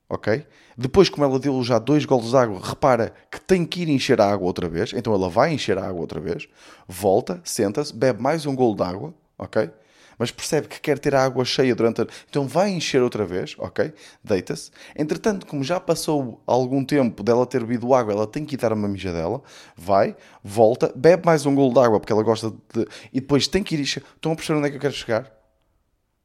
ok? 0.09 0.45
Depois, 0.77 1.09
como 1.09 1.25
ela 1.25 1.39
deu 1.39 1.63
já 1.63 1.79
dois 1.79 2.05
golos 2.05 2.31
de 2.31 2.37
água, 2.37 2.59
repara 2.61 3.13
que 3.31 3.39
tem 3.39 3.65
que 3.65 3.81
ir 3.81 3.89
encher 3.89 4.19
a 4.19 4.29
água 4.29 4.45
outra 4.45 4.67
vez, 4.67 4.91
então 4.93 5.13
ela 5.13 5.29
vai 5.29 5.53
encher 5.53 5.77
a 5.77 5.87
água 5.87 6.01
outra 6.01 6.19
vez, 6.19 6.47
volta, 6.87 7.41
senta-se, 7.43 7.93
bebe 7.95 8.21
mais 8.21 8.45
um 8.45 8.53
golo 8.53 8.75
de 8.75 8.83
água, 8.83 9.13
ok? 9.37 9.69
Mas 10.17 10.31
percebe 10.31 10.67
que 10.67 10.79
quer 10.79 10.99
ter 10.99 11.15
a 11.15 11.23
água 11.23 11.43
cheia 11.45 11.75
durante 11.75 12.01
a... 12.01 12.07
Então 12.29 12.47
vai 12.47 12.69
encher 12.69 13.01
outra 13.01 13.25
vez, 13.25 13.55
ok? 13.57 13.93
Deita-se. 14.23 14.71
Entretanto, 14.95 15.45
como 15.45 15.63
já 15.63 15.79
passou 15.79 16.41
algum 16.45 16.83
tempo 16.83 17.23
dela 17.23 17.45
ter 17.45 17.61
bebido 17.61 17.93
água, 17.93 18.13
ela 18.13 18.27
tem 18.27 18.45
que 18.45 18.55
ir 18.55 18.57
dar 18.57 18.73
uma 18.73 18.87
mijadela. 18.87 19.41
Vai, 19.75 20.15
volta, 20.43 20.91
bebe 20.95 21.25
mais 21.25 21.45
um 21.45 21.53
golo 21.55 21.73
de 21.73 21.79
água 21.79 21.99
porque 21.99 22.13
ela 22.13 22.23
gosta 22.23 22.51
de... 22.51 22.87
E 23.11 23.19
depois 23.19 23.47
tem 23.47 23.63
que 23.63 23.75
ir... 23.75 23.81
Estão 23.81 24.31
a 24.31 24.35
perceber 24.35 24.59
onde 24.59 24.67
é 24.67 24.71
que 24.71 24.77
eu 24.77 24.81
quero 24.81 24.93
chegar? 24.93 25.31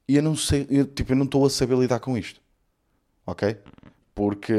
E 0.08 0.16
eu 0.16 0.22
não 0.22 0.36
sei... 0.36 0.66
Eu, 0.70 0.86
tipo, 0.86 1.12
eu 1.12 1.16
não 1.16 1.24
estou 1.24 1.44
a 1.44 1.50
saber 1.50 1.76
lidar 1.76 2.00
com 2.00 2.16
isto 2.16 2.40
ok? 3.30 3.56
Porque, 4.14 4.52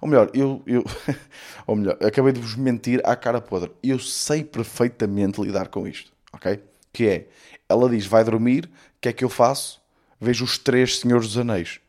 ou 0.00 0.08
melhor, 0.08 0.30
eu, 0.34 0.62
eu 0.66 0.84
ou 1.66 1.76
melhor, 1.76 1.96
acabei 2.02 2.32
de 2.32 2.40
vos 2.40 2.54
mentir 2.54 3.00
à 3.04 3.16
cara 3.16 3.40
podre. 3.40 3.70
Eu 3.82 3.98
sei 3.98 4.44
perfeitamente 4.44 5.40
lidar 5.40 5.68
com 5.68 5.86
isto, 5.86 6.12
ok? 6.32 6.62
Que 6.92 7.08
é, 7.08 7.28
ela 7.68 7.88
diz, 7.88 8.06
vai 8.06 8.24
dormir, 8.24 8.66
o 8.66 9.00
que 9.00 9.08
é 9.08 9.12
que 9.12 9.24
eu 9.24 9.28
faço? 9.28 9.80
Vejo 10.20 10.44
os 10.44 10.58
três 10.58 10.98
Senhores 10.98 11.28
dos 11.28 11.38
Anéis. 11.38 11.80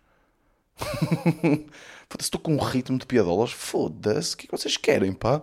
Foda-se, 0.77 2.21
estou 2.21 2.39
com 2.39 2.53
um 2.53 2.59
ritmo 2.59 2.97
de 2.97 3.05
piadolas. 3.05 3.51
Foda-se, 3.51 4.33
o 4.33 4.37
que 4.37 4.45
é 4.45 4.47
que 4.47 4.57
vocês 4.57 4.77
querem, 4.77 5.13
pá? 5.13 5.41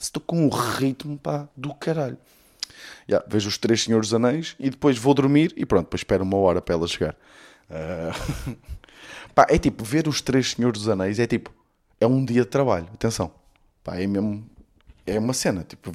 Estou 0.00 0.22
com 0.22 0.46
um 0.46 0.48
ritmo, 0.48 1.18
pá, 1.18 1.48
do 1.56 1.74
caralho. 1.74 2.18
Yeah, 3.08 3.26
vejo 3.28 3.48
os 3.48 3.58
três 3.58 3.82
Senhores 3.82 4.08
dos 4.08 4.14
Anéis 4.14 4.56
e 4.58 4.70
depois 4.70 4.96
vou 4.96 5.12
dormir 5.14 5.52
e 5.56 5.66
pronto, 5.66 5.86
depois 5.86 6.00
espero 6.00 6.22
uma 6.22 6.36
hora 6.38 6.62
para 6.62 6.74
ela 6.74 6.86
chegar. 6.86 7.16
Uh... 7.68 8.56
Pá, 9.34 9.46
é 9.48 9.58
tipo, 9.58 9.84
ver 9.84 10.08
os 10.08 10.20
três 10.20 10.52
Senhores 10.52 10.80
dos 10.80 10.88
Anéis 10.88 11.18
é 11.18 11.26
tipo, 11.26 11.52
é 12.00 12.06
um 12.06 12.24
dia 12.24 12.42
de 12.42 12.48
trabalho. 12.48 12.88
Atenção. 12.92 13.32
Pá, 13.82 13.96
é 13.96 14.06
mesmo, 14.06 14.48
é 15.06 15.18
uma 15.18 15.32
cena. 15.32 15.64
Tipo, 15.64 15.92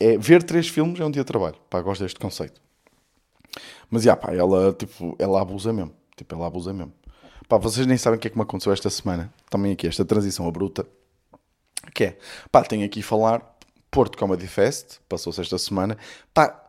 é, 0.00 0.16
ver 0.16 0.42
três 0.42 0.68
filmes 0.68 0.98
é 0.98 1.04
um 1.04 1.10
dia 1.10 1.22
de 1.22 1.26
trabalho. 1.26 1.56
Pá, 1.68 1.80
gosto 1.82 2.02
deste 2.02 2.18
conceito. 2.18 2.60
Mas, 3.90 4.02
já, 4.02 4.16
pá, 4.16 4.32
ela, 4.32 4.72
tipo, 4.72 5.14
ela 5.18 5.40
abusa 5.40 5.72
mesmo. 5.72 5.92
Tipo, 6.16 6.34
ela 6.34 6.46
abusa 6.46 6.72
mesmo. 6.72 6.92
Pá, 7.46 7.58
vocês 7.58 7.86
nem 7.86 7.98
sabem 7.98 8.16
o 8.16 8.20
que 8.20 8.28
é 8.28 8.30
que 8.30 8.36
me 8.36 8.42
aconteceu 8.42 8.72
esta 8.72 8.88
semana. 8.88 9.32
Também 9.50 9.72
aqui, 9.72 9.86
esta 9.86 10.04
transição 10.04 10.48
abrupta. 10.48 10.86
Que 11.94 12.04
é, 12.04 12.18
pá, 12.50 12.62
tenho 12.62 12.84
aqui 12.84 13.00
a 13.00 13.02
falar 13.02 13.58
Porto 13.90 14.16
Comedy 14.16 14.46
Fest, 14.46 15.00
passou-se 15.08 15.40
esta 15.40 15.58
semana. 15.58 15.98
Pá, 16.32 16.64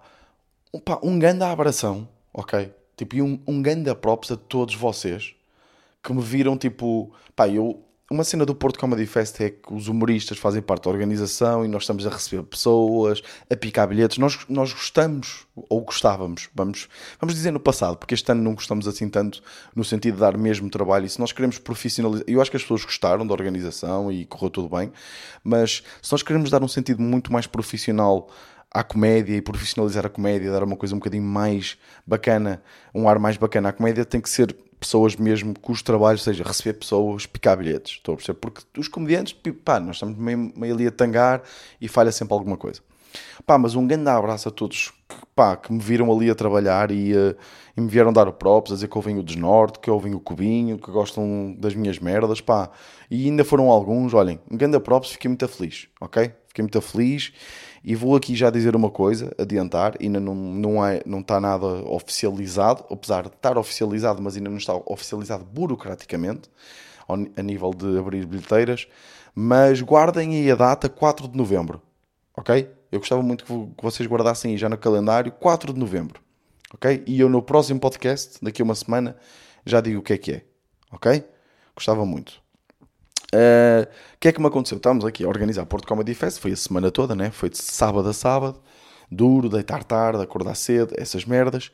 um, 0.74 0.80
pá, 0.80 1.00
um 1.04 1.18
grande 1.18 1.44
abração, 1.44 2.08
ok? 2.34 2.74
Tipo, 2.98 3.16
e 3.16 3.22
um, 3.22 3.40
um 3.48 3.62
grande 3.62 3.94
props 3.96 4.32
a 4.32 4.38
todos 4.38 4.76
vocês 4.76 5.36
que 6.04 6.12
me 6.14 6.22
viram 6.22 6.58
tipo, 6.58 7.14
pá, 7.36 7.48
eu 7.48 7.84
uma 8.12 8.26
cena 8.26 8.46
do 8.46 8.54
Porto 8.54 8.78
Comedy 8.78 9.06
Fest 9.06 9.40
é 9.40 9.50
que 9.50 9.74
os 9.74 9.88
humoristas 9.88 10.38
fazem 10.38 10.62
parte 10.62 10.84
da 10.84 10.90
organização 10.90 11.64
e 11.64 11.68
nós 11.70 11.84
estamos 11.84 12.06
a 12.06 12.10
receber 12.10 12.44
pessoas, 12.44 13.22
a 13.50 13.56
picar 13.56 13.88
bilhetes. 13.88 14.18
Nós, 14.18 14.38
nós 14.50 14.74
gostamos, 14.74 15.48
ou 15.56 15.80
gostávamos, 15.80 16.50
vamos, 16.54 16.90
vamos 17.22 17.34
dizer 17.34 17.52
no 17.52 17.60
passado, 17.60 17.96
porque 17.96 18.14
este 18.14 18.30
ano 18.30 18.44
não 18.44 18.54
gostamos 18.54 18.86
assim 18.86 19.08
tanto 19.08 19.42
no 19.74 19.86
sentido 19.86 20.16
de 20.16 20.20
dar 20.20 20.38
mesmo 20.38 20.70
trabalho. 20.70 21.06
E 21.06 21.10
se 21.10 21.22
nós 21.22 21.32
queremos 21.32 21.58
profissionalizar, 21.58 22.26
eu 22.28 22.42
acho 22.42 22.52
que 22.52 22.58
as 22.58 22.64
pessoas 22.64 22.84
gostaram 22.84 23.26
da 23.26 23.34
organização 23.34 24.12
e 24.12 24.26
correu 24.26 24.50
tudo 24.50 24.68
bem, 24.76 24.92
mas 25.42 25.82
se 26.02 26.12
nós 26.12 26.22
queremos 26.22 26.50
dar 26.50 26.62
um 26.62 26.68
sentido 26.68 27.02
muito 27.02 27.32
mais 27.32 27.48
profissional 27.48 28.30
à 28.74 28.84
comédia 28.84 29.36
e 29.36 29.42
profissionalizar 29.42 30.06
a 30.06 30.10
comédia, 30.10 30.52
dar 30.52 30.64
uma 30.64 30.78
coisa 30.78 30.96
um 30.96 31.00
bocadinho 31.00 31.24
mais 31.24 31.78
bacana, 32.08 32.64
um 32.96 33.08
ar 33.10 33.20
mais 33.20 33.36
bacana 33.36 33.70
à 33.70 33.74
comédia, 33.74 34.06
tem 34.06 34.22
que 34.22 34.30
ser 34.30 34.56
pessoas 34.80 35.16
mesmo 35.16 35.54
cujo 35.60 35.84
trabalho 35.84 36.18
seja 36.18 36.44
receber 36.44 36.74
pessoas, 36.74 37.26
picar 37.26 37.58
bilhetes. 37.58 37.94
Estou 37.94 38.14
a 38.14 38.16
perceber? 38.16 38.40
Porque 38.40 38.62
os 38.78 38.88
comediantes, 38.88 39.34
pá, 39.64 39.80
nós 39.80 39.98
estamos 39.98 40.18
meio, 40.18 40.52
meio 40.56 40.74
ali 40.74 40.88
a 40.88 40.92
tangar 40.92 41.44
e 41.80 41.88
falha 41.88 42.12
sempre 42.12 42.34
alguma 42.34 42.58
coisa. 42.58 42.82
Pá, 43.46 43.58
mas 43.58 43.76
um 43.76 43.86
grande 43.86 44.10
abraço 44.10 44.48
a 44.48 44.52
todos 44.52 44.92
que, 45.08 45.16
pá, 45.36 45.58
que 45.58 45.72
me 45.72 45.80
viram 45.80 46.12
ali 46.12 46.30
a 46.30 46.36
trabalhar 46.36 46.92
e, 46.92 47.14
uh, 47.14 47.36
e 47.76 47.82
me 47.82 47.90
vieram 47.90 48.14
dar 48.14 48.28
o 48.28 48.34
props, 48.34 48.72
a 48.72 48.76
dizer 48.76 48.88
que 48.88 48.98
ouvem 48.98 49.20
o 49.20 49.24
Desnorte, 49.24 49.80
que 49.80 49.92
ouvem 49.92 50.16
o 50.16 50.20
Cubinho, 50.20 50.78
que 50.78 50.90
gostam 50.90 51.54
das 51.60 51.76
minhas 51.76 52.00
merdas, 52.00 52.40
pá. 52.40 52.70
E 53.10 53.26
ainda 53.26 53.44
foram 53.44 53.70
alguns, 53.70 54.14
olhem, 54.14 54.40
um 54.50 54.56
grande 54.56 54.80
props, 54.80 55.12
fiquei 55.12 55.28
muito 55.28 55.46
feliz, 55.48 55.90
ok? 56.00 56.32
Fiquei 56.48 56.64
muito 56.64 56.82
feliz 56.82 57.34
e 57.84 57.96
vou 57.96 58.16
aqui 58.16 58.36
já 58.36 58.50
dizer 58.50 58.76
uma 58.76 58.90
coisa, 58.90 59.34
adiantar, 59.38 59.96
ainda 60.00 60.20
não, 60.20 60.36
não, 60.36 60.86
é, 60.86 61.02
não 61.06 61.20
está 61.20 61.40
nada 61.40 61.66
oficializado, 61.66 62.86
apesar 62.90 63.24
de 63.24 63.36
estar 63.36 63.58
oficializado, 63.58 64.22
mas 64.22 64.38
ainda 64.38 64.50
não 64.50 64.58
está 64.58 64.74
oficializado 64.86 65.44
burocraticamente, 65.44 66.50
a 67.36 67.44
nível 67.44 67.72
de 67.72 67.98
abrir 67.98 68.26
bilheteiras, 68.26 68.88
mas 69.36 69.82
guardem 69.82 70.36
aí 70.36 70.52
a 70.52 70.56
data 70.56 70.88
4 70.88 71.28
de 71.28 71.38
novembro, 71.38 71.82
ok? 72.38 72.70
Eu 72.92 73.00
gostava 73.00 73.22
muito 73.22 73.44
que 73.46 73.84
vocês 73.84 74.08
guardassem 74.08 74.52
aí 74.52 74.58
já 74.58 74.70
no 74.70 74.78
calendário 74.78 75.32
4 75.32 75.74
de 75.74 75.80
novembro, 75.80 76.22
ok? 76.74 77.04
E 77.06 77.20
eu 77.20 77.28
no 77.28 77.42
próximo 77.42 77.80
podcast, 77.80 78.38
daqui 78.42 78.62
a 78.62 78.66
uma 78.66 78.76
semana, 78.76 79.18
já 79.66 79.82
digo 79.82 80.00
o 80.00 80.04
que 80.04 80.14
é 80.14 80.18
que 80.18 80.32
é, 80.32 80.46
ok? 80.92 81.24
Gostava 81.76 82.06
muito. 82.06 82.41
O 83.34 83.84
uh, 83.84 83.88
que 84.20 84.28
é 84.28 84.32
que 84.32 84.42
me 84.42 84.48
aconteceu? 84.48 84.76
Estávamos 84.78 85.06
aqui 85.06 85.24
a 85.24 85.28
organizar 85.28 85.66
Porto 85.66 85.88
Comedy 85.88 86.14
Fest, 86.14 86.40
foi 86.40 86.52
a 86.52 86.56
semana 86.56 86.92
toda, 86.92 87.16
né? 87.16 87.32
Foi 87.32 87.50
de 87.50 87.58
sábado 87.58 88.10
a 88.10 88.14
sábado, 88.14 88.60
duro, 89.10 89.48
deitar 89.48 89.84
tarde, 89.86 90.22
acordar 90.22 90.56
cedo, 90.56 90.94
essas 90.98 91.24
merdas. 91.24 91.72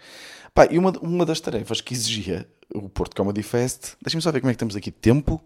Pá, 0.54 0.68
e 0.70 0.78
uma, 0.78 0.92
uma 1.02 1.26
das 1.26 1.40
tarefas 1.40 1.82
que 1.82 1.94
exigia 1.94 2.48
o 2.74 2.88
Porto 2.90 3.16
Comedy 3.16 3.42
Fest, 3.42 3.96
deixem-me 4.02 4.22
só 4.22 4.32
ver 4.32 4.40
como 4.40 4.52
é 4.52 4.54
que 4.54 4.56
estamos 4.56 4.76
aqui 4.76 4.92
de 4.92 4.98
tempo. 4.98 5.42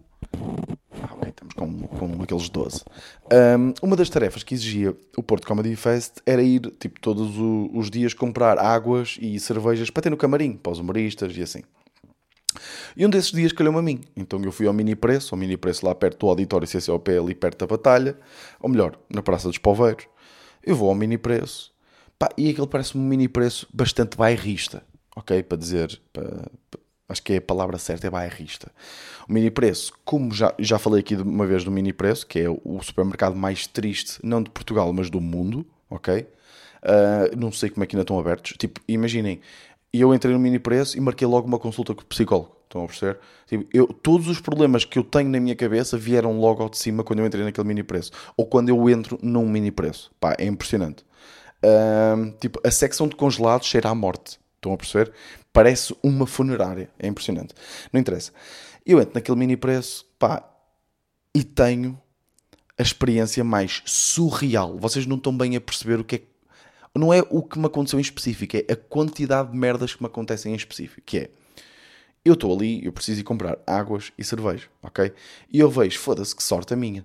Ah, 1.02 1.14
ok, 1.14 1.28
estamos 1.30 1.54
com, 1.54 1.86
com 1.86 2.22
aqueles 2.22 2.48
12. 2.48 2.84
Um, 3.32 3.74
uma 3.82 3.96
das 3.96 4.10
tarefas 4.10 4.42
que 4.42 4.54
exigia 4.54 4.94
o 5.16 5.22
Porto 5.22 5.46
Comedy 5.46 5.74
Fest 5.76 6.18
era 6.26 6.42
ir, 6.42 6.60
tipo, 6.78 7.00
todos 7.00 7.30
os 7.72 7.90
dias 7.90 8.12
comprar 8.12 8.58
águas 8.58 9.18
e 9.20 9.40
cervejas 9.40 9.88
para 9.88 10.02
ter 10.02 10.10
no 10.10 10.16
camarim, 10.16 10.52
para 10.52 10.72
os 10.72 10.78
humoristas 10.78 11.36
e 11.36 11.42
assim. 11.42 11.62
E 12.96 13.06
um 13.06 13.10
desses 13.10 13.32
dias 13.32 13.52
calhou-me 13.52 13.78
a 13.78 13.82
mim. 13.82 14.00
Então 14.16 14.42
eu 14.42 14.52
fui 14.52 14.66
ao 14.66 14.72
mini 14.72 14.94
preço, 14.94 15.34
ao 15.34 15.38
mini 15.38 15.56
preço 15.56 15.84
lá 15.86 15.94
perto 15.94 16.18
do 16.18 16.28
auditório 16.28 16.68
CCOP, 16.68 17.10
ali 17.10 17.34
perto 17.34 17.60
da 17.60 17.66
Batalha, 17.66 18.16
ou 18.60 18.68
melhor, 18.68 18.98
na 19.08 19.22
Praça 19.22 19.48
dos 19.48 19.58
Poveiros. 19.58 20.06
Eu 20.62 20.76
vou 20.76 20.88
ao 20.88 20.94
mini 20.94 21.18
preço. 21.18 21.72
Pá, 22.18 22.28
e 22.36 22.50
aquele 22.50 22.66
parece-me 22.66 23.02
um 23.02 23.06
mini 23.08 23.28
preço 23.28 23.66
bastante 23.72 24.16
bairrista, 24.16 24.84
ok? 25.16 25.42
Para 25.42 25.58
dizer, 25.58 26.00
acho 27.08 27.22
que 27.22 27.32
é 27.32 27.36
a 27.38 27.40
palavra 27.40 27.78
certa, 27.78 28.06
é 28.06 28.10
bairrista. 28.10 28.70
O 29.28 29.32
mini 29.32 29.50
preço, 29.50 29.92
como 30.04 30.32
já, 30.32 30.54
já 30.58 30.78
falei 30.78 31.00
aqui 31.00 31.16
uma 31.16 31.46
vez 31.46 31.64
do 31.64 31.70
mini 31.70 31.92
preço, 31.92 32.26
que 32.26 32.38
é 32.38 32.48
o 32.48 32.80
supermercado 32.82 33.34
mais 33.34 33.66
triste, 33.66 34.20
não 34.22 34.42
de 34.42 34.50
Portugal, 34.50 34.92
mas 34.92 35.10
do 35.10 35.20
mundo, 35.20 35.66
ok? 35.90 36.20
Uh, 36.82 37.36
não 37.36 37.52
sei 37.52 37.70
como 37.70 37.84
é 37.84 37.86
que 37.86 37.96
ainda 37.96 38.02
estão 38.02 38.18
abertos. 38.18 38.54
Tipo, 38.56 38.80
imaginem, 38.86 39.40
eu 39.92 40.14
entrei 40.14 40.32
no 40.32 40.40
mini 40.40 40.58
preço 40.58 40.96
e 40.96 41.00
marquei 41.00 41.26
logo 41.26 41.46
uma 41.46 41.58
consulta 41.58 41.94
com 41.94 42.02
o 42.02 42.06
psicólogo. 42.06 42.56
Estão 42.72 42.84
a 42.84 42.86
perceber? 42.86 43.18
Tipo, 43.46 43.68
eu, 43.70 43.86
todos 43.86 44.28
os 44.28 44.40
problemas 44.40 44.86
que 44.86 44.98
eu 44.98 45.04
tenho 45.04 45.28
na 45.28 45.38
minha 45.38 45.54
cabeça 45.54 45.98
vieram 45.98 46.40
logo 46.40 46.62
ao 46.62 46.70
de 46.70 46.78
cima 46.78 47.04
quando 47.04 47.18
eu 47.18 47.26
entrei 47.26 47.44
naquele 47.44 47.68
mini 47.68 47.82
preço. 47.82 48.10
Ou 48.34 48.46
quando 48.46 48.70
eu 48.70 48.88
entro 48.88 49.18
num 49.22 49.46
mini 49.46 49.70
preço. 49.70 50.10
Pá, 50.18 50.34
é 50.38 50.46
impressionante. 50.46 51.04
tipo, 52.40 52.58
a 52.66 52.70
secção 52.70 53.06
de 53.06 53.14
congelados 53.14 53.66
cheira 53.66 53.90
à 53.90 53.94
morte. 53.94 54.40
Estão 54.56 54.72
a 54.72 54.76
perceber? 54.78 55.12
Parece 55.52 55.94
uma 56.02 56.26
funerária. 56.26 56.88
É 56.98 57.06
impressionante. 57.06 57.52
Não 57.92 58.00
interessa. 58.00 58.32
Eu 58.86 58.98
entro 58.98 59.14
naquele 59.14 59.36
mini 59.36 59.56
preço, 59.56 60.06
pá, 60.18 60.42
e 61.34 61.44
tenho 61.44 62.00
a 62.78 62.82
experiência 62.82 63.44
mais 63.44 63.82
surreal. 63.84 64.78
Vocês 64.78 65.04
não 65.04 65.16
estão 65.16 65.36
bem 65.36 65.56
a 65.56 65.60
perceber 65.60 66.00
o 66.00 66.04
que 66.04 66.16
é 66.16 66.22
não 66.94 67.12
é 67.12 67.22
o 67.30 67.42
que 67.42 67.58
me 67.58 67.66
aconteceu 67.66 67.98
em 67.98 68.02
específico, 68.02 68.54
é 68.54 68.72
a 68.72 68.76
quantidade 68.76 69.50
de 69.50 69.56
merdas 69.56 69.94
que 69.94 70.02
me 70.02 70.06
acontecem 70.06 70.52
em 70.52 70.56
específico. 70.56 71.00
Que 71.06 71.18
é, 71.18 71.30
eu 72.24 72.34
estou 72.34 72.54
ali, 72.54 72.84
eu 72.84 72.92
preciso 72.92 73.20
ir 73.20 73.24
comprar 73.24 73.58
águas 73.66 74.12
e 74.16 74.22
cerveja, 74.22 74.68
ok? 74.82 75.12
E 75.52 75.58
eu 75.58 75.70
vejo, 75.70 75.98
foda-se, 75.98 76.34
que 76.34 76.42
sorte 76.42 76.72
a 76.72 76.76
minha. 76.76 77.04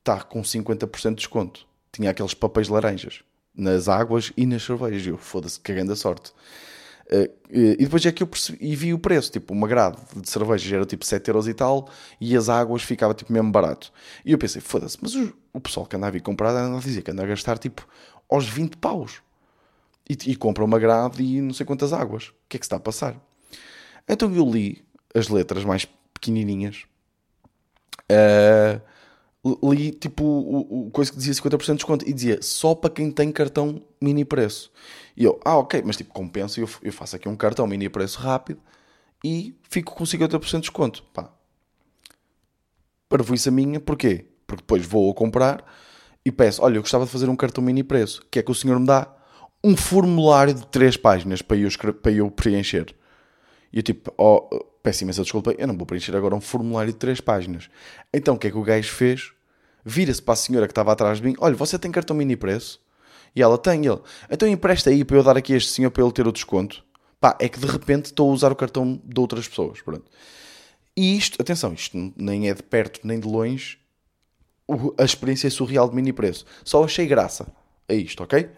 Está 0.00 0.20
com 0.20 0.42
50% 0.42 1.10
de 1.10 1.16
desconto. 1.16 1.66
Tinha 1.92 2.10
aqueles 2.10 2.34
papéis 2.34 2.68
laranjas 2.68 3.22
nas 3.54 3.88
águas 3.88 4.32
e 4.36 4.44
nas 4.44 4.62
cervejas. 4.62 5.06
Eu, 5.06 5.16
foda-se, 5.16 5.58
que 5.58 5.72
grande 5.72 5.96
sorte. 5.96 6.32
Uh, 7.06 7.32
e 7.48 7.76
depois 7.84 8.04
é 8.04 8.10
que 8.10 8.22
eu 8.22 8.26
percebi, 8.26 8.58
e 8.60 8.74
vi 8.74 8.92
o 8.92 8.98
preço, 8.98 9.30
tipo, 9.30 9.54
uma 9.54 9.68
grade 9.68 9.96
de 10.16 10.28
cerveja 10.28 10.76
era 10.76 10.84
tipo 10.84 11.04
7 11.06 11.28
euros 11.28 11.46
e 11.46 11.54
tal, 11.54 11.88
e 12.20 12.36
as 12.36 12.48
águas 12.48 12.82
ficava 12.82 13.14
tipo 13.14 13.32
mesmo 13.32 13.50
barato. 13.50 13.92
E 14.24 14.32
eu 14.32 14.38
pensei, 14.38 14.60
foda-se, 14.60 14.98
mas 15.00 15.14
o, 15.14 15.60
pessoal 15.60 15.86
que 15.86 15.94
anda 15.94 16.08
a 16.08 16.10
vir 16.10 16.20
comprar 16.20 16.50
anda 16.50 16.76
a 16.76 16.80
dizer 16.80 17.02
que 17.02 17.10
anda 17.12 17.22
a 17.22 17.26
gastar 17.26 17.58
tipo 17.58 17.86
aos 18.28 18.48
20 18.48 18.76
paus. 18.78 19.22
E, 20.08 20.32
e 20.32 20.36
compra 20.36 20.64
uma 20.64 20.78
grade 20.78 21.22
e 21.22 21.40
não 21.40 21.54
sei 21.54 21.64
quantas 21.64 21.92
águas. 21.92 22.28
O 22.28 22.32
que 22.48 22.56
é 22.56 22.58
que 22.58 22.66
se 22.66 22.68
está 22.68 22.76
a 22.76 22.80
passar? 22.80 23.16
Então 24.08 24.32
eu 24.34 24.48
li 24.48 24.84
as 25.14 25.28
letras 25.28 25.64
mais 25.64 25.86
pequenininhas. 26.14 26.84
Uh, 28.10 28.80
li 29.72 29.92
tipo 29.92 30.24
o, 30.24 30.86
o, 30.86 30.90
coisa 30.90 31.10
que 31.10 31.18
dizia 31.18 31.34
50% 31.34 31.66
de 31.66 31.74
desconto 31.74 32.08
e 32.08 32.12
dizia 32.12 32.38
só 32.42 32.74
para 32.74 32.90
quem 32.90 33.10
tem 33.10 33.30
cartão 33.30 33.82
mini 34.00 34.24
preço. 34.24 34.72
E 35.16 35.24
eu, 35.24 35.40
ah, 35.44 35.56
ok, 35.58 35.82
mas 35.84 35.96
tipo, 35.96 36.12
compensa, 36.12 36.60
eu, 36.60 36.68
eu 36.82 36.92
faço 36.92 37.16
aqui 37.16 37.28
um 37.28 37.36
cartão 37.36 37.66
mini 37.66 37.88
preço 37.88 38.18
rápido 38.18 38.60
e 39.24 39.56
fico 39.68 39.94
com 39.94 40.04
50% 40.04 40.52
de 40.52 40.60
desconto. 40.60 41.02
Pá. 41.14 41.32
Para 43.08 43.22
isso 43.34 43.48
a 43.48 43.52
minha, 43.52 43.80
porquê? 43.80 44.26
Porque 44.46 44.62
depois 44.62 44.84
vou 44.84 45.10
a 45.10 45.14
comprar 45.14 45.64
e 46.24 46.32
peço: 46.32 46.62
Olha, 46.62 46.76
eu 46.76 46.82
gostava 46.82 47.04
de 47.04 47.10
fazer 47.10 47.28
um 47.28 47.36
cartão 47.36 47.62
mini 47.62 47.84
preço. 47.84 48.22
O 48.22 48.26
que 48.30 48.40
é 48.40 48.42
que 48.42 48.50
o 48.50 48.54
senhor 48.54 48.80
me 48.80 48.86
dá? 48.86 49.12
Um 49.62 49.76
formulário 49.76 50.54
de 50.54 50.66
três 50.66 50.96
páginas 50.96 51.40
para 51.40 51.56
eu, 51.56 51.68
para 52.02 52.12
eu 52.12 52.30
preencher. 52.30 52.95
E 53.76 53.78
eu 53.78 53.82
tipo, 53.82 54.10
oh, 54.16 54.48
peço 54.82 55.04
imensa 55.04 55.20
desculpa, 55.20 55.54
eu 55.58 55.66
não 55.66 55.76
vou 55.76 55.84
preencher 55.84 56.16
agora 56.16 56.34
um 56.34 56.40
formulário 56.40 56.94
de 56.94 56.98
três 56.98 57.20
páginas. 57.20 57.68
Então 58.10 58.34
o 58.34 58.38
que 58.38 58.46
é 58.46 58.50
que 58.50 58.56
o 58.56 58.62
gajo 58.62 58.90
fez? 58.90 59.32
Vira-se 59.84 60.22
para 60.22 60.32
a 60.32 60.36
senhora 60.36 60.66
que 60.66 60.72
estava 60.72 60.92
atrás 60.92 61.18
de 61.18 61.24
mim: 61.24 61.34
Olha, 61.38 61.54
você 61.54 61.78
tem 61.78 61.92
cartão 61.92 62.16
mini 62.16 62.36
preço? 62.36 62.80
E 63.34 63.42
ela 63.42 63.58
tem, 63.58 63.84
ele. 63.84 64.00
Então 64.30 64.48
empresta 64.48 64.88
aí 64.88 65.04
para 65.04 65.18
eu 65.18 65.22
dar 65.22 65.36
aqui 65.36 65.52
a 65.52 65.58
este 65.58 65.72
senhor 65.72 65.90
para 65.90 66.02
ele 66.02 66.10
ter 66.10 66.26
o 66.26 66.32
desconto. 66.32 66.82
Pá, 67.20 67.36
é 67.38 67.50
que 67.50 67.60
de 67.60 67.66
repente 67.66 68.06
estou 68.06 68.30
a 68.30 68.32
usar 68.32 68.50
o 68.50 68.56
cartão 68.56 68.98
de 69.04 69.20
outras 69.20 69.46
pessoas. 69.46 69.82
Pronto. 69.82 70.10
E 70.96 71.14
isto, 71.14 71.36
atenção, 71.42 71.74
isto 71.74 72.14
nem 72.16 72.48
é 72.48 72.54
de 72.54 72.62
perto 72.62 73.06
nem 73.06 73.20
de 73.20 73.28
longe 73.28 73.78
a 74.98 75.04
experiência 75.04 75.50
surreal 75.50 75.86
de 75.86 75.94
mini 75.94 76.14
preço. 76.14 76.46
Só 76.64 76.82
achei 76.82 77.06
graça 77.06 77.46
a 77.86 77.92
isto, 77.92 78.22
ok? 78.22 78.48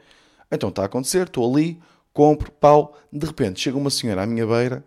Então 0.49 0.69
está 0.69 0.83
a 0.83 0.87
acontecer, 0.87 1.27
estou 1.27 1.53
ali, 1.53 1.83
compro, 2.13 2.53
pau, 2.53 2.97
de 3.13 3.27
repente 3.27 3.59
chega 3.59 3.77
uma 3.77 3.91
senhora 3.91 4.23
à 4.23 4.27
minha 4.27 4.47
beira, 4.47 4.85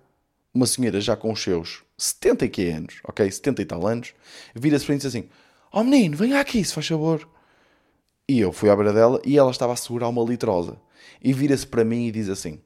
uma 0.54 0.66
senhora 0.66 1.00
já 1.00 1.16
com 1.16 1.32
os 1.32 1.42
seus 1.42 1.84
70 1.98 2.46
e 2.46 2.50
que 2.50 2.70
anos, 2.70 3.00
ok? 3.04 3.30
70 3.30 3.62
e 3.62 3.66
tal 3.66 3.88
anos, 3.88 4.14
vira-se 4.56 4.86
para 4.86 4.94
mim 4.94 4.98
e 4.98 5.00
diz 5.00 5.08
assim: 5.08 5.30
Oh 5.72 5.84
menino, 5.84 6.18
venha 6.18 6.40
aqui, 6.40 6.64
se 6.64 6.74
faz 6.74 6.88
favor. 6.88 7.28
E 8.28 8.40
eu 8.40 8.52
fui 8.52 8.70
à 8.70 8.76
beira 8.76 8.94
dela 8.94 9.22
e 9.26 9.38
ela 9.38 9.52
estava 9.52 9.74
a 9.74 9.76
segurar 9.76 10.10
uma 10.10 10.24
litrosa. 10.24 10.80
E 11.22 11.34
vira-se 11.34 11.66
para 11.66 11.84
mim 11.84 12.08
e 12.08 12.12
diz 12.12 12.30
assim: 12.30 12.60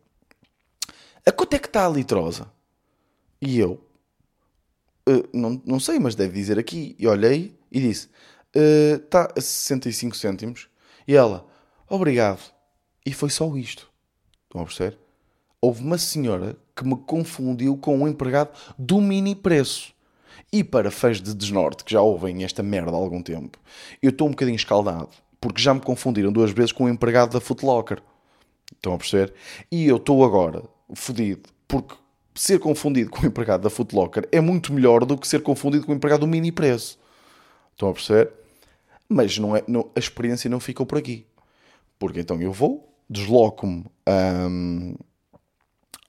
A 1.25 1.31
quanto 1.31 1.53
é 1.53 1.59
que 1.59 1.67
está 1.67 1.85
a 1.85 1.89
litrosa? 1.89 2.51
E 3.41 3.59
eu, 3.59 3.83
uh, 5.07 5.27
não, 5.33 5.61
não 5.65 5.79
sei, 5.79 5.99
mas 5.99 6.15
deve 6.15 6.33
dizer 6.33 6.57
aqui. 6.57 6.95
E 6.97 7.07
olhei 7.07 7.57
e 7.71 7.79
disse: 7.79 8.09
está 8.53 9.25
uh, 9.25 9.33
a 9.37 9.41
65 9.41 10.15
cêntimos. 10.15 10.69
E 11.07 11.15
ela, 11.15 11.47
obrigado. 11.87 12.53
E 13.05 13.13
foi 13.13 13.29
só 13.29 13.55
isto. 13.55 13.89
Estão 14.45 14.61
a 14.61 14.65
perceber? 14.65 15.04
Houve 15.65 15.81
uma 15.81 15.97
senhora 15.97 16.55
que 16.75 16.85
me 16.85 16.95
confundiu 16.95 17.75
com 17.75 17.97
um 17.97 18.07
empregado 18.07 18.51
do 18.77 19.01
mini 19.01 19.33
preço. 19.33 19.95
E 20.53 20.63
para 20.63 20.91
fãs 20.91 21.19
de 21.19 21.33
desnorte 21.33 21.83
que 21.83 21.91
já 21.91 22.01
ouvem 22.01 22.43
esta 22.43 22.61
merda 22.61 22.91
há 22.91 22.93
algum 22.93 23.19
tempo, 23.19 23.57
eu 23.99 24.11
estou 24.11 24.27
um 24.27 24.29
bocadinho 24.29 24.57
escaldado. 24.57 25.09
Porque 25.41 25.59
já 25.59 25.73
me 25.73 25.79
confundiram 25.81 26.31
duas 26.31 26.51
vezes 26.51 26.71
com 26.71 26.83
um 26.83 26.89
empregado 26.89 27.33
da 27.33 27.41
Footlocker. 27.41 27.99
Estão 28.75 28.93
a 28.93 28.97
perceber? 28.99 29.33
E 29.71 29.87
eu 29.87 29.97
estou 29.97 30.23
agora 30.23 30.61
fodido 30.93 31.49
porque 31.67 31.95
ser 32.35 32.59
confundido 32.59 33.09
com 33.09 33.23
o 33.23 33.25
empregado 33.25 33.63
da 33.63 33.69
Footlocker 33.71 34.29
é 34.31 34.39
muito 34.39 34.71
melhor 34.71 35.03
do 35.03 35.17
que 35.17 35.27
ser 35.27 35.41
confundido 35.41 35.87
com 35.87 35.93
o 35.93 35.95
empregado 35.95 36.19
do 36.19 36.27
mini 36.27 36.51
preço. 36.51 36.99
Estão 37.71 37.89
a 37.89 37.93
perceber? 37.93 38.31
Mas 39.09 39.39
não 39.39 39.55
é, 39.55 39.63
não, 39.67 39.89
a 39.95 39.99
experiência 39.99 40.47
não 40.47 40.59
ficou 40.59 40.85
por 40.85 40.99
aqui. 40.99 41.25
Porque 41.97 42.19
então 42.19 42.39
eu 42.39 42.51
vou, 42.51 42.87
desloco-me 43.09 43.83
um, 44.07 44.95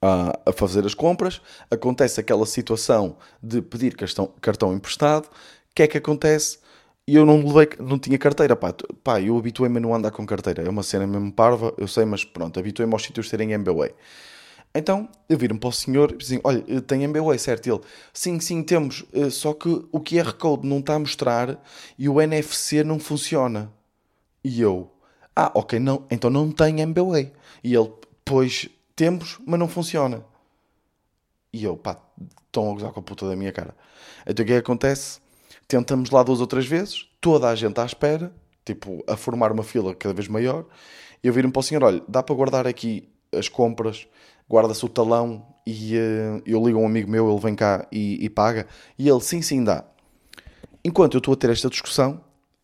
a, 0.01 0.39
a, 0.45 0.53
fazer 0.53 0.85
as 0.85 0.93
compras, 0.93 1.41
acontece 1.69 2.19
aquela 2.19 2.45
situação 2.45 3.17
de 3.41 3.61
pedir 3.61 3.95
cartão, 3.95 4.31
cartão 4.41 4.73
emprestado, 4.73 5.25
o 5.25 5.75
que 5.75 5.83
é 5.83 5.87
que 5.87 5.97
acontece? 5.97 6.59
E 7.07 7.15
eu 7.15 7.25
não 7.25 7.37
levei, 7.45 7.69
não 7.79 7.97
tinha 7.97 8.17
carteira, 8.17 8.55
pá, 8.55 8.73
pá 9.03 9.21
eu 9.21 9.37
habituei-me 9.37 9.77
a 9.77 9.79
não 9.79 9.95
andar 9.95 10.11
com 10.11 10.25
carteira, 10.25 10.63
é 10.63 10.69
uma 10.69 10.83
cena 10.83 11.07
mesmo 11.07 11.31
parva, 11.31 11.73
eu 11.77 11.87
sei, 11.87 12.05
mas 12.05 12.23
pronto, 12.23 12.59
habituei-me 12.59 12.93
aos 12.93 13.03
sítios 13.03 13.29
terem 13.29 13.51
MBWay. 13.53 13.93
Então, 14.75 15.09
eu 15.27 15.37
viro-me 15.37 15.59
para 15.59 15.69
o 15.69 15.71
senhor 15.71 16.11
e 16.11 16.17
disse, 16.17 16.39
olha, 16.43 16.61
tem 16.81 17.03
MBWay, 17.03 17.39
certo? 17.39 17.67
Ele, 17.67 17.79
sim, 18.13 18.39
sim, 18.39 18.61
temos, 18.61 19.05
eh, 19.13 19.29
só 19.29 19.53
que 19.53 19.69
o 19.91 19.99
QR 19.99 20.33
Code 20.33 20.67
não 20.67 20.79
está 20.79 20.95
a 20.95 20.99
mostrar 20.99 21.63
e 21.97 22.07
o 22.07 22.21
NFC 22.21 22.83
não 22.83 22.99
funciona. 22.99 23.71
E 24.43 24.61
eu, 24.61 24.91
ah, 25.35 25.51
ok, 25.55 25.79
não, 25.79 26.05
então 26.11 26.29
não 26.29 26.51
tem 26.51 26.81
MBWay. 26.81 27.31
E 27.63 27.73
ele, 27.73 27.91
pois, 28.23 28.69
temos, 28.97 29.39
mas 29.45 29.57
não 29.57 29.69
funciona. 29.69 30.25
E 31.53 31.63
eu, 31.63 31.77
pá, 31.77 31.97
estão 32.47 32.69
a 32.69 32.73
gozar 32.73 32.91
com 32.91 32.99
a 32.99 33.03
puta 33.03 33.29
da 33.29 33.35
minha 33.35 33.53
cara. 33.53 33.73
Então 34.25 34.43
o 34.43 34.45
que 34.45 34.51
é 34.51 34.55
que 34.55 34.65
acontece? 34.65 35.21
Tentamos 35.65 36.09
lá 36.09 36.21
duas 36.21 36.41
ou 36.41 36.47
três 36.47 36.65
vezes, 36.65 37.07
toda 37.21 37.47
a 37.47 37.55
gente 37.55 37.79
à 37.79 37.85
espera, 37.85 38.33
tipo, 38.65 39.01
a 39.07 39.15
formar 39.15 39.53
uma 39.53 39.63
fila 39.63 39.95
cada 39.95 40.13
vez 40.13 40.27
maior. 40.27 40.65
E 41.23 41.27
eu 41.27 41.33
viro-me 41.33 41.53
para 41.53 41.61
o 41.61 41.63
senhor, 41.63 41.83
olha, 41.83 42.03
dá 42.07 42.21
para 42.21 42.35
guardar 42.35 42.67
aqui 42.67 43.07
as 43.31 43.47
compras 43.47 44.07
guarda-se 44.49 44.83
o 44.85 44.89
talão 44.89 45.45
e 45.65 45.97
uh, 45.97 46.41
eu 46.45 46.65
ligo 46.65 46.79
a 46.79 46.81
um 46.81 46.85
amigo 46.85 47.11
meu, 47.11 47.29
ele 47.29 47.39
vem 47.39 47.55
cá 47.55 47.87
e, 47.91 48.23
e, 48.23 48.29
paga. 48.29 48.65
E 48.97 49.07
ele, 49.07 49.19
sim, 49.19 49.41
sim, 49.41 49.63
dá. 49.63 49.83
Enquanto 50.83 51.15
eu 51.15 51.19
estou 51.19 51.33
a 51.33 51.37
ter 51.37 51.49
esta 51.49 51.69
discussão, 51.69 52.21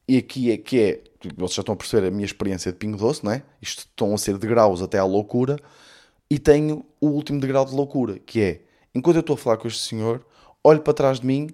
e 0.07 0.17
aqui 0.17 0.51
é 0.51 0.57
que 0.57 0.79
é, 0.79 1.03
vocês 1.35 1.55
já 1.55 1.61
estão 1.61 1.73
a 1.73 1.75
perceber 1.75 2.07
a 2.07 2.11
minha 2.11 2.25
experiência 2.25 2.71
de 2.71 2.77
Pingo 2.77 2.97
Doce, 2.97 3.23
não 3.23 3.31
é? 3.33 3.43
Isto 3.61 3.79
estão 3.79 4.13
a 4.13 4.17
ser 4.17 4.37
degraus 4.37 4.81
até 4.81 4.97
à 4.97 5.03
loucura. 5.03 5.57
E 6.29 6.39
tenho 6.39 6.85
o 6.99 7.07
último 7.07 7.39
degrau 7.39 7.65
de 7.65 7.75
loucura, 7.75 8.19
que 8.19 8.41
é, 8.41 8.61
enquanto 8.95 9.17
eu 9.17 9.21
estou 9.21 9.35
a 9.35 9.37
falar 9.37 9.57
com 9.57 9.67
este 9.67 9.87
senhor, 9.87 10.25
olho 10.63 10.81
para 10.81 10.93
trás 10.93 11.19
de 11.19 11.27
mim 11.27 11.49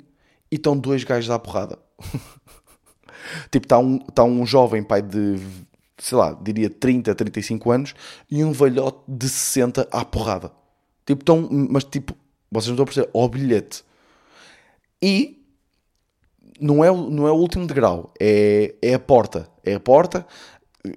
e 0.51 0.55
estão 0.55 0.77
dois 0.77 1.03
gajos 1.03 1.29
à 1.29 1.37
porrada. 1.37 1.77
tipo, 3.51 3.65
está 3.65 3.77
um, 3.77 3.97
está 3.97 4.23
um 4.23 4.45
jovem 4.45 4.83
pai 4.83 5.01
de 5.01 5.39
sei 5.99 6.17
lá, 6.17 6.31
diria 6.41 6.69
30, 6.69 7.13
35 7.13 7.71
anos, 7.71 7.95
e 8.31 8.43
um 8.43 8.51
velhote 8.51 8.99
de 9.07 9.27
60 9.27 9.87
à 9.91 10.05
porrada. 10.05 10.51
Tipo, 11.05 11.23
tão, 11.23 11.47
mas 11.51 11.83
tipo, 11.83 12.15
vocês 12.51 12.67
não 12.67 12.73
estão 12.73 12.83
a 12.83 12.85
perceber, 12.85 13.09
ao 13.13 13.29
bilhete. 13.29 13.83
E 15.01 15.43
não 16.59 16.83
é, 16.83 16.91
não 16.91 17.27
é 17.27 17.31
o 17.31 17.35
último 17.35 17.67
degrau, 17.67 18.13
é, 18.19 18.75
é 18.81 18.93
a 18.93 18.99
porta. 18.99 19.49
É 19.63 19.75
a 19.75 19.79
porta, 19.79 20.25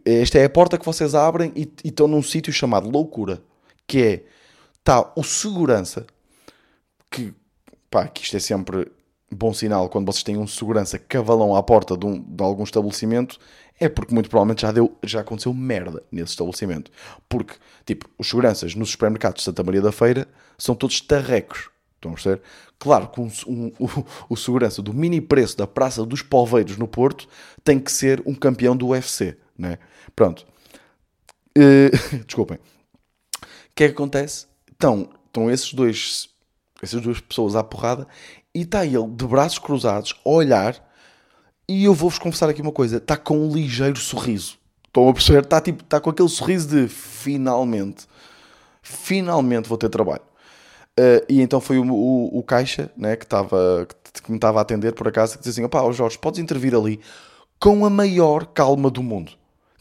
esta 0.04 0.38
é 0.38 0.44
a 0.44 0.50
porta 0.50 0.78
que 0.78 0.86
vocês 0.86 1.14
abrem 1.14 1.52
e, 1.54 1.70
e 1.84 1.88
estão 1.88 2.06
num 2.06 2.22
sítio 2.22 2.52
chamado 2.52 2.88
loucura, 2.88 3.42
que 3.92 4.02
é, 4.02 4.24
está 4.78 5.12
o 5.14 5.22
segurança, 5.22 6.06
que, 7.10 7.34
pá, 7.90 8.08
que 8.08 8.22
isto 8.22 8.34
é 8.38 8.40
sempre 8.40 8.90
bom 9.30 9.52
sinal 9.52 9.90
quando 9.90 10.06
vocês 10.06 10.22
têm 10.22 10.38
um 10.38 10.46
segurança 10.46 10.98
cavalão 10.98 11.54
à 11.54 11.62
porta 11.62 11.94
de, 11.94 12.06
um, 12.06 12.18
de 12.18 12.42
algum 12.42 12.64
estabelecimento, 12.64 13.38
é 13.78 13.90
porque 13.90 14.14
muito 14.14 14.30
provavelmente 14.30 14.62
já, 14.62 14.72
deu, 14.72 14.96
já 15.02 15.20
aconteceu 15.20 15.52
merda 15.52 16.02
nesse 16.10 16.30
estabelecimento. 16.30 16.90
Porque, 17.28 17.52
tipo, 17.84 18.08
os 18.16 18.30
seguranças 18.30 18.74
nos 18.74 18.92
supermercados 18.92 19.40
de 19.40 19.44
Santa 19.44 19.62
Maria 19.62 19.82
da 19.82 19.92
Feira 19.92 20.26
são 20.56 20.74
todos 20.74 20.98
tarrecos. 21.02 21.68
Estão 21.96 22.12
a 22.12 22.14
perceber? 22.14 22.40
Claro 22.78 23.08
que 23.08 23.20
um, 23.20 23.30
um, 23.46 23.72
o, 23.78 24.06
o 24.30 24.36
segurança 24.38 24.80
do 24.80 24.94
mini 24.94 25.20
preço 25.20 25.54
da 25.58 25.66
Praça 25.66 26.06
dos 26.06 26.22
Poveiros 26.22 26.78
no 26.78 26.88
Porto 26.88 27.28
tem 27.62 27.78
que 27.78 27.92
ser 27.92 28.22
um 28.24 28.34
campeão 28.34 28.74
do 28.74 28.88
UFC, 28.88 29.36
né? 29.58 29.78
Pronto. 30.16 30.46
Uh, 31.58 31.94
desculpem. 32.24 32.58
O 33.72 33.74
que 33.74 33.84
é 33.84 33.88
que 33.88 33.94
acontece? 33.94 34.46
Então, 34.76 35.08
estão 35.26 35.50
esses 35.50 35.72
dois, 35.72 36.28
essas 36.82 37.00
duas 37.00 37.20
pessoas 37.20 37.56
à 37.56 37.64
porrada 37.64 38.06
e 38.54 38.60
está 38.60 38.84
ele 38.84 39.08
de 39.08 39.26
braços 39.26 39.58
cruzados 39.58 40.14
a 40.24 40.28
olhar 40.28 40.92
e 41.66 41.84
eu 41.84 41.94
vou-vos 41.94 42.18
confessar 42.18 42.50
aqui 42.50 42.60
uma 42.60 42.70
coisa: 42.70 42.98
está 42.98 43.16
com 43.16 43.38
um 43.38 43.50
ligeiro 43.50 43.98
sorriso. 43.98 44.58
Estão 44.86 45.08
a 45.08 45.14
perceber? 45.14 45.42
Está, 45.42 45.58
tipo, 45.58 45.82
está 45.82 45.98
com 45.98 46.10
aquele 46.10 46.28
sorriso 46.28 46.68
de 46.68 46.86
finalmente, 46.86 48.06
finalmente 48.82 49.68
vou 49.68 49.78
ter 49.78 49.88
trabalho. 49.88 50.22
Uh, 51.00 51.24
e 51.30 51.40
então 51.40 51.62
foi 51.62 51.78
o, 51.78 51.90
o, 51.90 52.38
o 52.38 52.42
caixa 52.42 52.90
né, 52.94 53.16
que, 53.16 53.24
estava, 53.24 53.88
que, 54.22 54.30
me 54.30 54.36
estava 54.36 54.58
a 54.58 54.62
atender 54.62 54.92
por 54.92 55.08
acaso 55.08 55.32
que 55.32 55.38
dizia 55.38 55.52
assim: 55.52 55.64
opá, 55.64 55.90
Jorge, 55.92 56.18
podes 56.18 56.40
intervir 56.40 56.74
ali 56.74 57.00
com 57.58 57.86
a 57.86 57.90
maior 57.90 58.44
calma 58.44 58.90
do 58.90 59.02
mundo. 59.02 59.32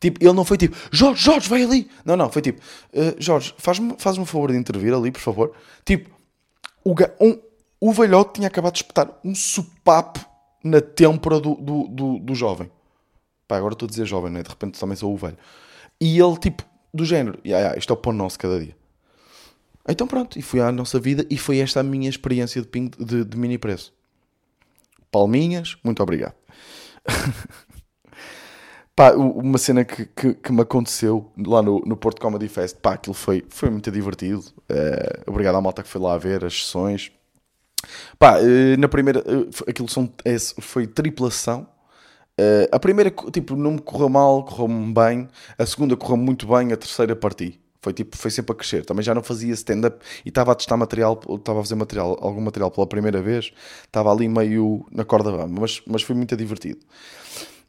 Tipo, 0.01 0.21
ele 0.21 0.33
não 0.33 0.43
foi 0.43 0.57
tipo, 0.57 0.75
Jorge, 0.91 1.23
Jorge, 1.23 1.47
vai 1.47 1.61
ali. 1.63 1.87
Não, 2.03 2.17
não, 2.17 2.29
foi 2.29 2.41
tipo, 2.41 2.59
uh, 2.59 3.15
Jorge, 3.19 3.53
faz-me 3.59 3.93
faz 3.99 4.17
um 4.17 4.25
favor 4.25 4.51
de 4.51 4.57
intervir 4.57 4.91
ali, 4.91 5.11
por 5.11 5.21
favor. 5.21 5.53
Tipo, 5.85 6.09
o, 6.83 6.95
um, 7.21 7.39
o 7.79 7.93
velhote 7.93 8.33
tinha 8.33 8.47
acabado 8.47 8.73
de 8.73 8.79
espetar 8.79 9.11
um 9.23 9.35
sopapo 9.35 10.19
na 10.63 10.81
têmpora 10.81 11.39
do, 11.39 11.53
do, 11.53 11.87
do, 11.87 12.19
do 12.19 12.33
jovem. 12.33 12.71
Pá, 13.47 13.57
agora 13.57 13.73
estou 13.73 13.85
a 13.85 13.89
dizer 13.89 14.07
jovem, 14.07 14.31
né? 14.31 14.41
de 14.41 14.49
repente 14.49 14.79
também 14.79 14.95
sou 14.95 15.13
o 15.13 15.17
velho. 15.17 15.37
E 15.99 16.19
ele, 16.19 16.37
tipo, 16.37 16.63
do 16.91 17.05
género, 17.05 17.39
yeah, 17.45 17.59
yeah, 17.59 17.77
isto 17.77 17.93
é 17.93 17.93
o 17.93 17.97
pão 17.97 18.11
nosso 18.11 18.39
cada 18.39 18.59
dia. 18.59 18.75
Então 19.87 20.07
pronto, 20.07 20.37
e 20.37 20.41
fui 20.41 20.61
à 20.61 20.71
nossa 20.71 20.99
vida 20.99 21.27
e 21.29 21.37
foi 21.37 21.59
esta 21.59 21.79
a 21.79 21.83
minha 21.83 22.09
experiência 22.09 22.59
de, 22.59 22.67
ping, 22.67 22.89
de, 22.97 23.23
de 23.23 23.37
mini 23.37 23.59
preço. 23.59 23.93
Palminhas, 25.11 25.77
muito 25.83 26.01
obrigado. 26.01 26.33
pá, 29.01 29.13
uma 29.13 29.57
cena 29.57 29.83
que, 29.83 30.05
que, 30.05 30.35
que, 30.35 30.51
me 30.51 30.61
aconteceu 30.61 31.31
lá 31.35 31.63
no, 31.63 31.79
no 31.79 31.97
Porto 31.97 32.21
Comedy 32.21 32.47
Fest, 32.47 32.77
pá, 32.77 32.93
aquilo 32.93 33.15
foi, 33.15 33.43
foi 33.49 33.71
muito 33.71 33.89
divertido. 33.89 34.43
Uh, 34.69 35.23
obrigado 35.25 35.55
à 35.55 35.61
malta 35.61 35.81
que 35.81 35.89
foi 35.89 35.99
lá 35.99 36.15
ver 36.19 36.45
as 36.45 36.65
sessões. 36.65 37.11
Pá, 38.19 38.39
eh, 38.39 38.77
na 38.77 38.87
primeira, 38.87 39.21
eh, 39.21 39.69
aquilo 39.71 39.89
são, 39.89 40.07
é, 40.23 40.37
foi 40.37 40.85
triplação. 40.85 41.67
Uh, 42.39 42.69
a 42.71 42.79
primeira, 42.79 43.11
tipo, 43.31 43.55
não 43.55 43.71
me 43.71 43.81
correu 43.81 44.07
mal, 44.07 44.45
correu-me 44.45 44.93
bem. 44.93 45.27
A 45.57 45.65
segunda 45.65 45.97
correu 45.97 46.17
muito 46.17 46.45
bem, 46.45 46.71
a 46.71 46.77
terceira 46.77 47.15
parti. 47.15 47.59
Foi 47.81 47.93
tipo, 47.93 48.15
foi 48.15 48.29
sempre 48.29 48.51
a 48.53 48.55
crescer. 48.55 48.85
Também 48.85 49.03
já 49.03 49.15
não 49.15 49.23
fazia 49.23 49.53
stand-up 49.53 50.05
e 50.23 50.29
estava 50.29 50.51
a 50.51 50.55
testar 50.55 50.77
material, 50.77 51.19
estava 51.29 51.59
a 51.59 51.63
fazer 51.63 51.75
material, 51.75 52.17
algum 52.21 52.41
material 52.41 52.69
pela 52.69 52.85
primeira 52.85 53.21
vez. 53.21 53.51
Estava 53.83 54.11
ali 54.11 54.27
meio 54.27 54.85
na 54.91 55.03
corda 55.03 55.31
bamba, 55.31 55.61
mas, 55.61 55.81
mas 55.87 56.03
foi 56.03 56.15
muito 56.15 56.35
divertido. 56.37 56.79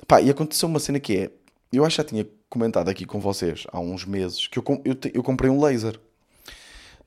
Pá, 0.06 0.20
e 0.20 0.30
aconteceu 0.30 0.68
uma 0.68 0.78
cena 0.78 1.00
que 1.00 1.16
é, 1.16 1.30
eu 1.72 1.84
acho 1.84 1.96
que 1.96 2.02
já 2.02 2.08
tinha 2.08 2.26
comentado 2.50 2.88
aqui 2.88 3.06
com 3.06 3.18
vocês 3.18 3.64
há 3.72 3.80
uns 3.80 4.04
meses 4.04 4.46
que 4.46 4.58
eu, 4.58 4.64
eu, 4.84 4.96
eu 5.14 5.22
comprei 5.22 5.50
um 5.50 5.62
laser. 5.62 5.98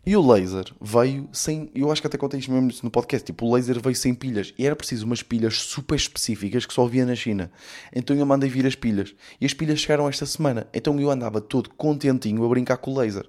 E 0.05 0.15
o 0.15 0.25
laser 0.25 0.65
veio 0.79 1.27
sem. 1.33 1.71
Eu 1.73 1.91
acho 1.91 1.99
que 1.99 2.05
até 2.05 2.15
contei 2.15 2.39
isto 2.39 2.51
mesmo 2.51 2.71
no 2.83 2.91
podcast. 2.91 3.25
Tipo, 3.25 3.47
o 3.47 3.53
laser 3.55 3.81
veio 3.81 3.95
sem 3.95 4.13
pilhas. 4.13 4.53
E 4.55 4.65
era 4.65 4.75
preciso 4.75 5.03
umas 5.05 5.23
pilhas 5.23 5.55
super 5.57 5.95
específicas 5.95 6.65
que 6.65 6.73
só 6.73 6.85
havia 6.85 7.05
na 7.05 7.15
China. 7.15 7.51
Então 7.93 8.15
eu 8.15 8.25
mandei 8.25 8.47
vir 8.47 8.67
as 8.67 8.75
pilhas. 8.75 9.15
E 9.41 9.45
as 9.45 9.53
pilhas 9.53 9.79
chegaram 9.79 10.07
esta 10.07 10.25
semana. 10.27 10.67
Então 10.71 10.99
eu 10.99 11.09
andava 11.09 11.41
todo 11.41 11.71
contentinho 11.71 12.45
a 12.45 12.49
brincar 12.49 12.77
com 12.77 12.91
o 12.91 12.99
laser. 12.99 13.27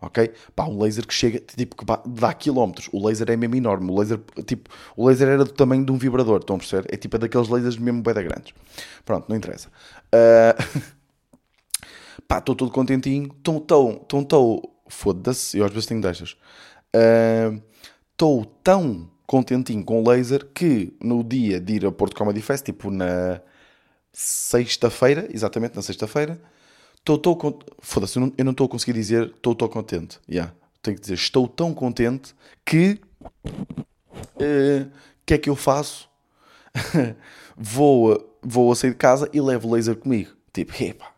Ok? 0.00 0.32
Pá, 0.56 0.64
um 0.64 0.82
laser 0.82 1.06
que 1.06 1.12
chega, 1.12 1.40
tipo, 1.40 1.76
que 1.76 1.84
dá 2.06 2.32
quilómetros. 2.32 2.88
O 2.90 3.06
laser 3.06 3.30
é 3.30 3.36
mesmo 3.36 3.54
enorme. 3.54 3.90
O 3.90 3.98
laser, 3.98 4.18
tipo, 4.46 4.70
o 4.96 5.06
laser 5.06 5.28
era 5.28 5.44
do 5.44 5.52
tamanho 5.52 5.84
de 5.84 5.92
um 5.92 5.98
vibrador. 5.98 6.40
Estão 6.40 6.56
a 6.56 6.58
perceber? 6.58 6.86
É 6.90 6.96
tipo 6.96 7.16
é 7.16 7.18
daqueles 7.18 7.48
lasers 7.48 7.76
mesmo 7.76 8.02
bem 8.02 8.14
grandes. 8.14 8.54
Pronto, 9.04 9.28
não 9.28 9.36
interessa. 9.36 9.68
Uh... 10.08 10.92
Pá, 12.26 12.38
estou 12.38 12.54
todo 12.56 12.70
contentinho. 12.70 13.30
Estou 13.36 13.60
tão, 13.60 13.94
tão, 14.08 14.24
tão 14.24 14.71
foda-se, 14.92 15.58
eu 15.58 15.64
às 15.64 15.72
vezes 15.72 15.86
tenho 15.86 16.00
destas. 16.00 16.36
Estou 18.12 18.42
uh, 18.42 18.46
tão 18.62 19.10
contentinho 19.26 19.82
com 19.84 20.02
o 20.02 20.08
laser 20.08 20.46
que 20.52 20.92
no 21.02 21.24
dia 21.24 21.58
de 21.58 21.74
ir 21.74 21.84
ao 21.84 21.92
Porto 21.92 22.14
Comedy 22.14 22.42
Fest, 22.42 22.64
tipo 22.64 22.90
na 22.90 23.40
sexta-feira, 24.12 25.26
exatamente 25.32 25.74
na 25.74 25.82
sexta-feira, 25.82 26.40
estou 26.98 27.18
tão 27.18 27.58
foda-se, 27.80 28.18
eu 28.18 28.44
não 28.44 28.52
estou 28.52 28.66
a 28.66 28.68
conseguir 28.68 28.92
dizer 28.92 29.28
estou 29.28 29.54
tão 29.54 29.68
contente. 29.68 30.20
Yeah. 30.28 30.52
Tenho 30.82 30.96
que 30.96 31.00
dizer 31.00 31.14
estou 31.14 31.48
tão 31.48 31.72
contente 31.72 32.34
que 32.64 33.00
o 33.44 33.48
uh, 34.42 34.90
que 35.24 35.34
é 35.34 35.38
que 35.38 35.48
eu 35.48 35.56
faço? 35.56 36.10
vou, 37.56 38.38
vou 38.42 38.72
a 38.72 38.76
sair 38.76 38.90
de 38.90 38.96
casa 38.96 39.28
e 39.32 39.40
levo 39.40 39.68
o 39.68 39.72
laser 39.72 39.96
comigo. 39.96 40.30
Tipo, 40.52 40.72
epa, 40.82 41.11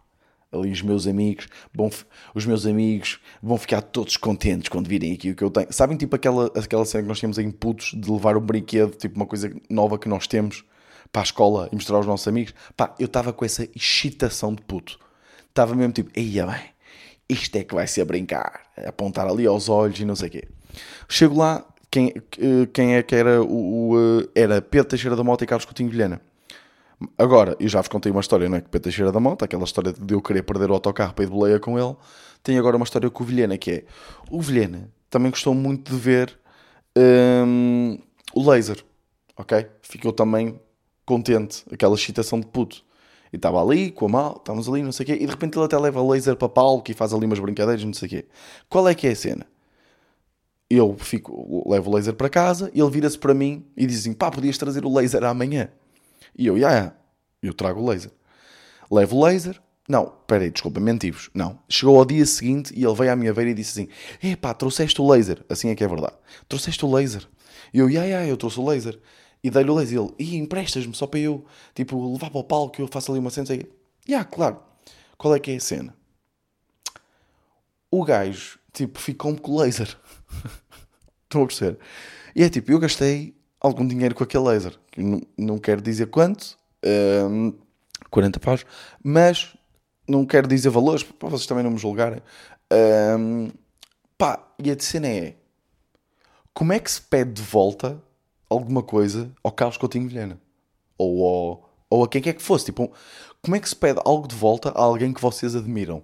ali 0.55 0.71
os 0.71 0.83
meus 0.83 1.07
amigos, 1.07 1.49
vão, 1.75 1.91
os 2.35 2.47
meus 2.47 2.67
amigos 2.67 3.21
vão 3.43 3.57
ficar 3.59 3.83
todos 3.83 4.17
contentes 4.17 4.69
quando 4.69 4.89
virem 4.89 5.13
aqui 5.13 5.31
o 5.31 5.35
que 5.35 5.43
eu 5.43 5.51
tenho. 5.51 5.67
Sabem, 5.71 5.97
tipo 5.97 6.17
aquela, 6.17 6.47
aquela 6.55 6.85
cena 6.85 7.03
que 7.03 7.09
nós 7.09 7.21
temos 7.21 7.39
em 7.39 7.51
putos 7.51 7.93
de 7.95 8.11
levar 8.11 8.37
um 8.37 8.41
brinquedo, 8.41 8.97
tipo 8.97 9.17
uma 9.17 9.27
coisa 9.27 9.55
nova 9.69 9.99
que 9.99 10.09
nós 10.09 10.27
temos 10.27 10.65
para 11.13 11.23
a 11.23 11.25
escola 11.25 11.69
e 11.71 11.75
mostrar 11.75 11.97
aos 11.97 12.07
nossos 12.07 12.27
amigos? 12.29 12.55
Pá, 12.77 12.95
eu 12.99 13.07
estava 13.07 13.33
com 13.33 13.45
essa 13.45 13.69
excitação 13.75 14.55
de 14.55 14.63
puto. 14.63 14.99
Estava 15.49 15.75
mesmo 15.75 15.93
tipo, 15.93 16.11
eia 16.19 16.47
bem, 16.47 16.63
isto 17.29 17.57
é 17.57 17.65
que 17.65 17.75
vai 17.75 17.87
ser 17.87 18.05
brincar, 18.05 18.63
apontar 18.87 19.27
ali 19.27 19.47
aos 19.47 19.69
olhos 19.69 20.01
e 20.01 20.05
não 20.05 20.17
sei 20.17 20.29
o 20.29 20.31
quê. 20.33 20.49
Chego 21.09 21.39
lá, 21.39 21.65
quem, 21.91 22.13
eh, 22.39 22.67
quem 22.73 22.97
é 22.97 23.03
que 23.03 23.15
era 23.15 23.41
o, 23.41 23.93
o, 23.93 24.21
eh, 24.35 24.43
Era 24.43 24.61
Pedro 24.61 24.89
Teixeira 24.89 25.15
da 25.15 25.23
Mota 25.23 25.45
e 25.45 25.47
Carlos 25.47 25.65
Coutinho 25.65 25.91
Vilhena. 25.91 26.21
Agora, 27.19 27.57
eu 27.59 27.69
já 27.69 27.81
vos 27.81 27.89
contei 27.89 28.11
uma 28.11 28.21
história, 28.21 28.49
não 28.49 28.57
é? 28.57 28.61
Que 28.61 28.69
Pedro 28.69 28.85
Teixeira 28.85 29.13
da 29.13 29.21
Mota, 29.21 29.45
aquela 29.45 29.65
história 29.65 29.93
de 29.93 30.15
eu 30.15 30.23
querer 30.23 30.43
perder 30.43 30.71
o 30.71 30.75
autocarro 30.75 31.13
para 31.15 31.25
ir 31.25 31.27
de 31.27 31.33
boleia 31.33 31.59
com 31.59 31.79
ele, 31.79 31.97
tem 32.43 32.59
agora 32.59 32.77
uma 32.77 32.85
história 32.85 33.11
com 33.11 33.23
o 33.23 33.27
Vilhena, 33.27 33.59
que 33.59 33.71
é... 33.71 33.85
O 34.31 34.41
Vilhena 34.41 34.91
também 35.11 35.31
gostou 35.31 35.55
muito 35.55 35.93
de 35.93 35.99
ver 35.99 36.39
hum, 36.97 37.99
o 38.35 38.51
laser, 38.51 38.85
ok? 39.37 39.67
Ficou 39.83 40.13
também 40.13 40.61
contente, 41.05 41.65
aquela 41.73 41.95
excitação 41.95 42.41
de 42.41 42.47
puto. 42.47 42.85
E 43.33 43.37
estava 43.37 43.61
ali, 43.61 43.91
com 43.91 44.07
a 44.07 44.09
mal, 44.09 44.37
estávamos 44.37 44.69
ali, 44.69 44.83
não 44.83 44.93
sei 44.93 45.05
o 45.05 45.07
quê, 45.07 45.15
e 45.15 45.27
de 45.27 45.27
repente 45.27 45.59
ele 45.59 45.65
até 45.65 45.77
leva 45.79 46.03
laser 46.03 46.37
para 46.37 46.49
palco 46.49 46.91
e 46.91 46.95
faz 46.95 47.13
ali 47.13 47.27
umas 47.27 47.41
brincadeiras, 47.41 47.85
não 47.85 47.93
sei 47.93 48.07
o 48.07 48.11
quê. 48.11 48.27
Qual 48.69 48.89
é 48.89 48.95
que 48.95 49.09
é 49.09 49.11
a 49.11 49.17
cena? 49.17 49.47
Eu 50.71 50.97
fico, 50.99 51.69
levo 51.69 51.91
o 51.91 51.95
laser 51.95 52.15
para 52.15 52.29
casa, 52.29 52.71
ele 52.75 52.91
vira-se 52.91 53.19
para 53.19 53.35
mim 53.35 53.65
e 53.77 53.87
diz 53.87 54.01
assim, 54.01 54.13
pá, 54.13 54.31
podias 54.31 54.57
trazer 54.57 54.85
o 54.85 54.95
laser 54.95 55.25
amanhã. 55.25 55.69
E 56.37 56.47
eu, 56.47 56.59
já, 56.59 56.71
yeah, 56.71 56.97
eu 57.43 57.55
trago 57.55 57.81
o 57.81 57.89
laser. 57.89 58.11
Levo 58.91 59.17
o 59.17 59.25
laser, 59.25 59.61
não, 59.89 60.07
peraí, 60.27 60.51
desculpa, 60.51 60.81
mentivos. 60.81 61.31
Não. 61.35 61.59
Chegou 61.69 61.99
ao 61.99 62.05
dia 62.05 62.25
seguinte 62.25 62.73
e 62.75 62.85
ele 62.85 62.95
veio 62.95 63.13
à 63.13 63.17
minha 63.17 63.35
beira 63.35 63.51
e 63.51 63.55
disse 63.55 63.81
assim: 63.81 63.89
Epá, 64.23 64.55
trouxeste 64.55 65.01
o 65.01 65.11
laser. 65.11 65.45
Assim 65.49 65.69
é 65.69 65.75
que 65.75 65.85
é 65.85 65.89
verdade. 65.89 66.15
Trouxeste 66.49 66.85
o 66.85 66.93
laser. 66.93 67.27
E 67.73 67.79
eu, 67.79 67.91
ia, 67.91 68.07
ia, 68.07 68.27
eu 68.27 68.37
trouxe 68.37 68.59
o 68.59 68.67
laser. 68.67 68.99
E 69.43 69.51
dei-lhe 69.51 69.71
o 69.71 69.75
laser. 69.75 69.99
E 69.99 70.01
ele, 70.01 70.15
e 70.19 70.37
emprestas-me 70.37 70.95
só 70.95 71.07
para 71.07 71.21
eu, 71.21 71.45
tipo, 71.75 72.13
levar 72.13 72.31
para 72.31 72.41
o 72.41 72.45
palco 72.45 72.75
que 72.75 72.83
eu 72.83 72.89
faço 72.89 73.13
ali 73.13 73.21
uma 73.21 73.31
cena. 73.31 73.47
E 73.55 73.69
yeah, 74.09 74.27
claro. 74.29 74.59
Qual 75.19 75.35
é 75.35 75.39
que 75.39 75.51
é 75.51 75.57
a 75.57 75.61
cena? 75.61 75.95
O 77.91 78.05
gajo, 78.05 78.59
tipo, 78.73 78.99
ficou-me 78.99 79.39
com 79.39 79.53
o 79.53 79.61
laser. 79.61 79.95
Estão 81.25 81.43
a 81.43 81.47
perceber? 81.47 81.79
E 82.35 82.43
é 82.43 82.49
tipo, 82.49 82.73
eu 82.73 82.79
gastei 82.79 83.37
algum 83.65 83.87
dinheiro 83.87 84.15
com 84.15 84.23
aquele 84.23 84.45
laser. 84.45 84.79
Não, 84.97 85.23
não 85.37 85.59
quero 85.59 85.81
dizer 85.81 86.07
quanto. 86.07 86.59
Um, 86.85 87.55
40 88.11 88.39
paus. 88.39 88.67
Mas 89.03 89.57
não 90.07 90.27
quero 90.27 90.47
dizer 90.47 90.69
valores, 90.69 91.03
para 91.03 91.31
vocês 91.31 91.47
também 91.47 91.65
não 91.65 91.71
me 91.71 91.79
julgarem. 91.79 92.21
Um, 93.19 93.51
pá, 94.19 94.47
e 94.59 94.71
a 94.71 94.79
cena 94.79 95.09
é: 95.09 95.37
como 96.53 96.75
é 96.75 96.79
que 96.79 96.91
se 96.91 97.01
pede 97.01 97.33
de 97.33 97.43
volta 97.43 98.01
alguma 98.51 98.83
coisa 98.83 99.33
ao 99.43 99.51
Carlos 99.51 99.79
Coutinho 99.79 100.09
Vilhena? 100.09 100.39
Ou, 100.99 101.27
ao, 101.27 101.77
ou 101.89 102.05
a 102.05 102.09
quem 102.09 102.21
quer 102.21 102.35
que 102.35 102.43
fosse? 102.43 102.67
Tipo, 102.67 102.93
como 103.43 103.57
é 103.57 103.61
que 103.61 103.69
se 103.69 103.77
pede 103.77 104.01
algo 104.05 104.29
de 104.29 104.35
volta 104.35 104.69
a 104.71 104.83
alguém 104.83 105.13
que 105.13 105.23
vocês 105.23 105.57
admiram? 105.57 106.03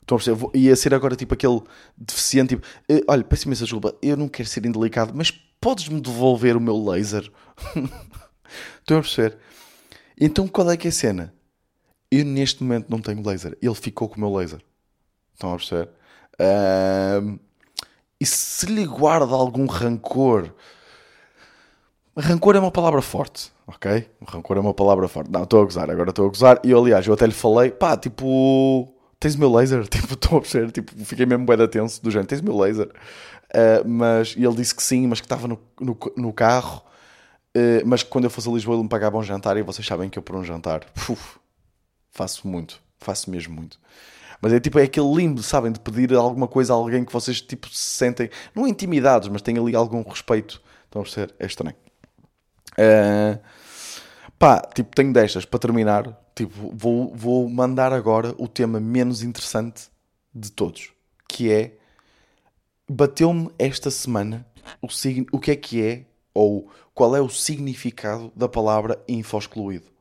Estão 0.00 0.16
a 0.16 0.20
perceber? 0.20 0.50
Ia 0.56 0.76
ser 0.76 0.94
agora 0.94 1.16
tipo 1.16 1.34
aquele 1.34 1.60
deficiente, 1.96 2.56
tipo, 2.56 2.66
eh, 2.88 3.02
olha, 3.08 3.22
peço 3.24 3.46
imensa 3.46 3.64
desculpa, 3.64 3.94
eu 4.02 4.16
não 4.16 4.28
quero 4.28 4.48
ser 4.48 4.64
indelicado, 4.66 5.12
mas 5.14 5.32
podes-me 5.62 6.00
devolver 6.00 6.56
o 6.56 6.60
meu 6.60 6.76
laser? 6.76 7.30
Estão 8.80 8.98
a 8.98 9.00
perceber? 9.00 9.38
Então 10.20 10.46
qual 10.46 10.70
é 10.70 10.76
que 10.76 10.88
é 10.88 10.90
a 10.90 10.92
cena? 10.92 11.32
Eu 12.10 12.24
neste 12.26 12.62
momento 12.62 12.90
não 12.90 13.00
tenho 13.00 13.26
laser. 13.26 13.56
Ele 13.62 13.74
ficou 13.74 14.08
com 14.08 14.16
o 14.16 14.20
meu 14.20 14.34
laser. 14.34 14.60
Estão 15.32 15.54
a 15.54 15.56
perceber? 15.56 15.88
E 18.20 18.26
se 18.26 18.66
lhe 18.66 18.84
guarda 18.84 19.34
algum 19.34 19.66
rancor. 19.66 20.52
Rancor 22.14 22.56
é 22.56 22.58
uma 22.58 22.70
palavra 22.70 23.00
forte, 23.00 23.50
ok? 23.66 24.10
Rancor 24.28 24.58
é 24.58 24.60
uma 24.60 24.74
palavra 24.74 25.08
forte. 25.08 25.30
Não, 25.30 25.44
estou 25.44 25.62
a 25.62 25.64
gozar, 25.64 25.90
agora 25.90 26.10
estou 26.10 26.26
a 26.26 26.28
gozar. 26.28 26.60
E 26.62 26.74
aliás, 26.74 27.06
eu 27.06 27.14
até 27.14 27.24
lhe 27.24 27.32
falei, 27.32 27.70
pá, 27.70 27.96
tipo, 27.96 28.91
tens 29.22 29.34
o 29.36 29.38
meu 29.38 29.52
laser? 29.52 29.86
Tipo, 29.88 30.14
estou 30.14 30.38
a 30.38 30.40
perceber, 30.40 30.72
tipo, 30.72 30.92
fiquei 31.04 31.24
mesmo 31.24 31.46
bem 31.46 31.68
tenso 31.68 32.02
do 32.02 32.10
género, 32.10 32.28
tens 32.28 32.40
o 32.40 32.44
meu 32.44 32.58
laser? 32.58 32.88
Uh, 32.88 33.88
mas 33.88 34.34
ele 34.36 34.54
disse 34.54 34.74
que 34.74 34.82
sim, 34.82 35.06
mas 35.06 35.20
que 35.20 35.26
estava 35.26 35.46
no, 35.48 35.58
no, 35.80 35.96
no 36.16 36.32
carro. 36.32 36.82
Uh, 37.56 37.84
mas 37.84 38.02
que 38.02 38.08
quando 38.08 38.24
eu 38.24 38.30
fosse 38.30 38.48
a 38.48 38.52
Lisboa 38.52 38.76
ele 38.76 38.84
me 38.84 38.88
pagava 38.88 39.16
um 39.18 39.22
jantar 39.22 39.56
e 39.56 39.62
vocês 39.62 39.86
sabem 39.86 40.08
que 40.08 40.18
eu 40.18 40.22
por 40.22 40.34
um 40.36 40.44
jantar, 40.44 40.86
uf, 41.08 41.38
Faço 42.12 42.46
muito. 42.46 42.80
Faço 42.98 43.30
mesmo 43.30 43.54
muito. 43.54 43.80
Mas 44.40 44.52
é 44.52 44.60
tipo, 44.60 44.78
é 44.78 44.82
aquele 44.82 45.12
limbo, 45.14 45.42
sabem, 45.42 45.72
de 45.72 45.80
pedir 45.80 46.14
alguma 46.14 46.46
coisa 46.46 46.72
a 46.72 46.76
alguém 46.76 47.04
que 47.04 47.12
vocês 47.12 47.40
tipo 47.40 47.68
se 47.68 47.96
sentem, 47.96 48.28
não 48.54 48.66
intimidados, 48.66 49.28
mas 49.28 49.40
têm 49.40 49.58
ali 49.58 49.74
algum 49.74 50.02
respeito. 50.02 50.60
Estão 50.84 51.00
a 51.00 51.04
perceber? 51.04 51.34
É 51.38 51.46
estranho. 51.46 51.76
Uh, 52.72 53.38
pá, 54.42 54.60
tipo, 54.74 54.92
tenho 54.96 55.12
destas 55.12 55.44
para 55.44 55.60
terminar. 55.60 56.20
Tipo, 56.34 56.74
vou, 56.74 57.14
vou 57.14 57.48
mandar 57.48 57.92
agora 57.92 58.34
o 58.36 58.48
tema 58.48 58.80
menos 58.80 59.22
interessante 59.22 59.84
de 60.34 60.50
todos, 60.50 60.92
que 61.28 61.52
é 61.52 61.76
bateu-me 62.90 63.50
esta 63.56 63.88
semana 63.88 64.44
o, 64.80 64.88
o 65.30 65.38
que 65.38 65.52
é 65.52 65.56
que 65.56 65.80
é 65.80 66.06
ou 66.34 66.68
qual 66.92 67.14
é 67.14 67.20
o 67.20 67.28
significado 67.28 68.32
da 68.34 68.48
palavra 68.48 69.00
infoscluído 69.06 69.92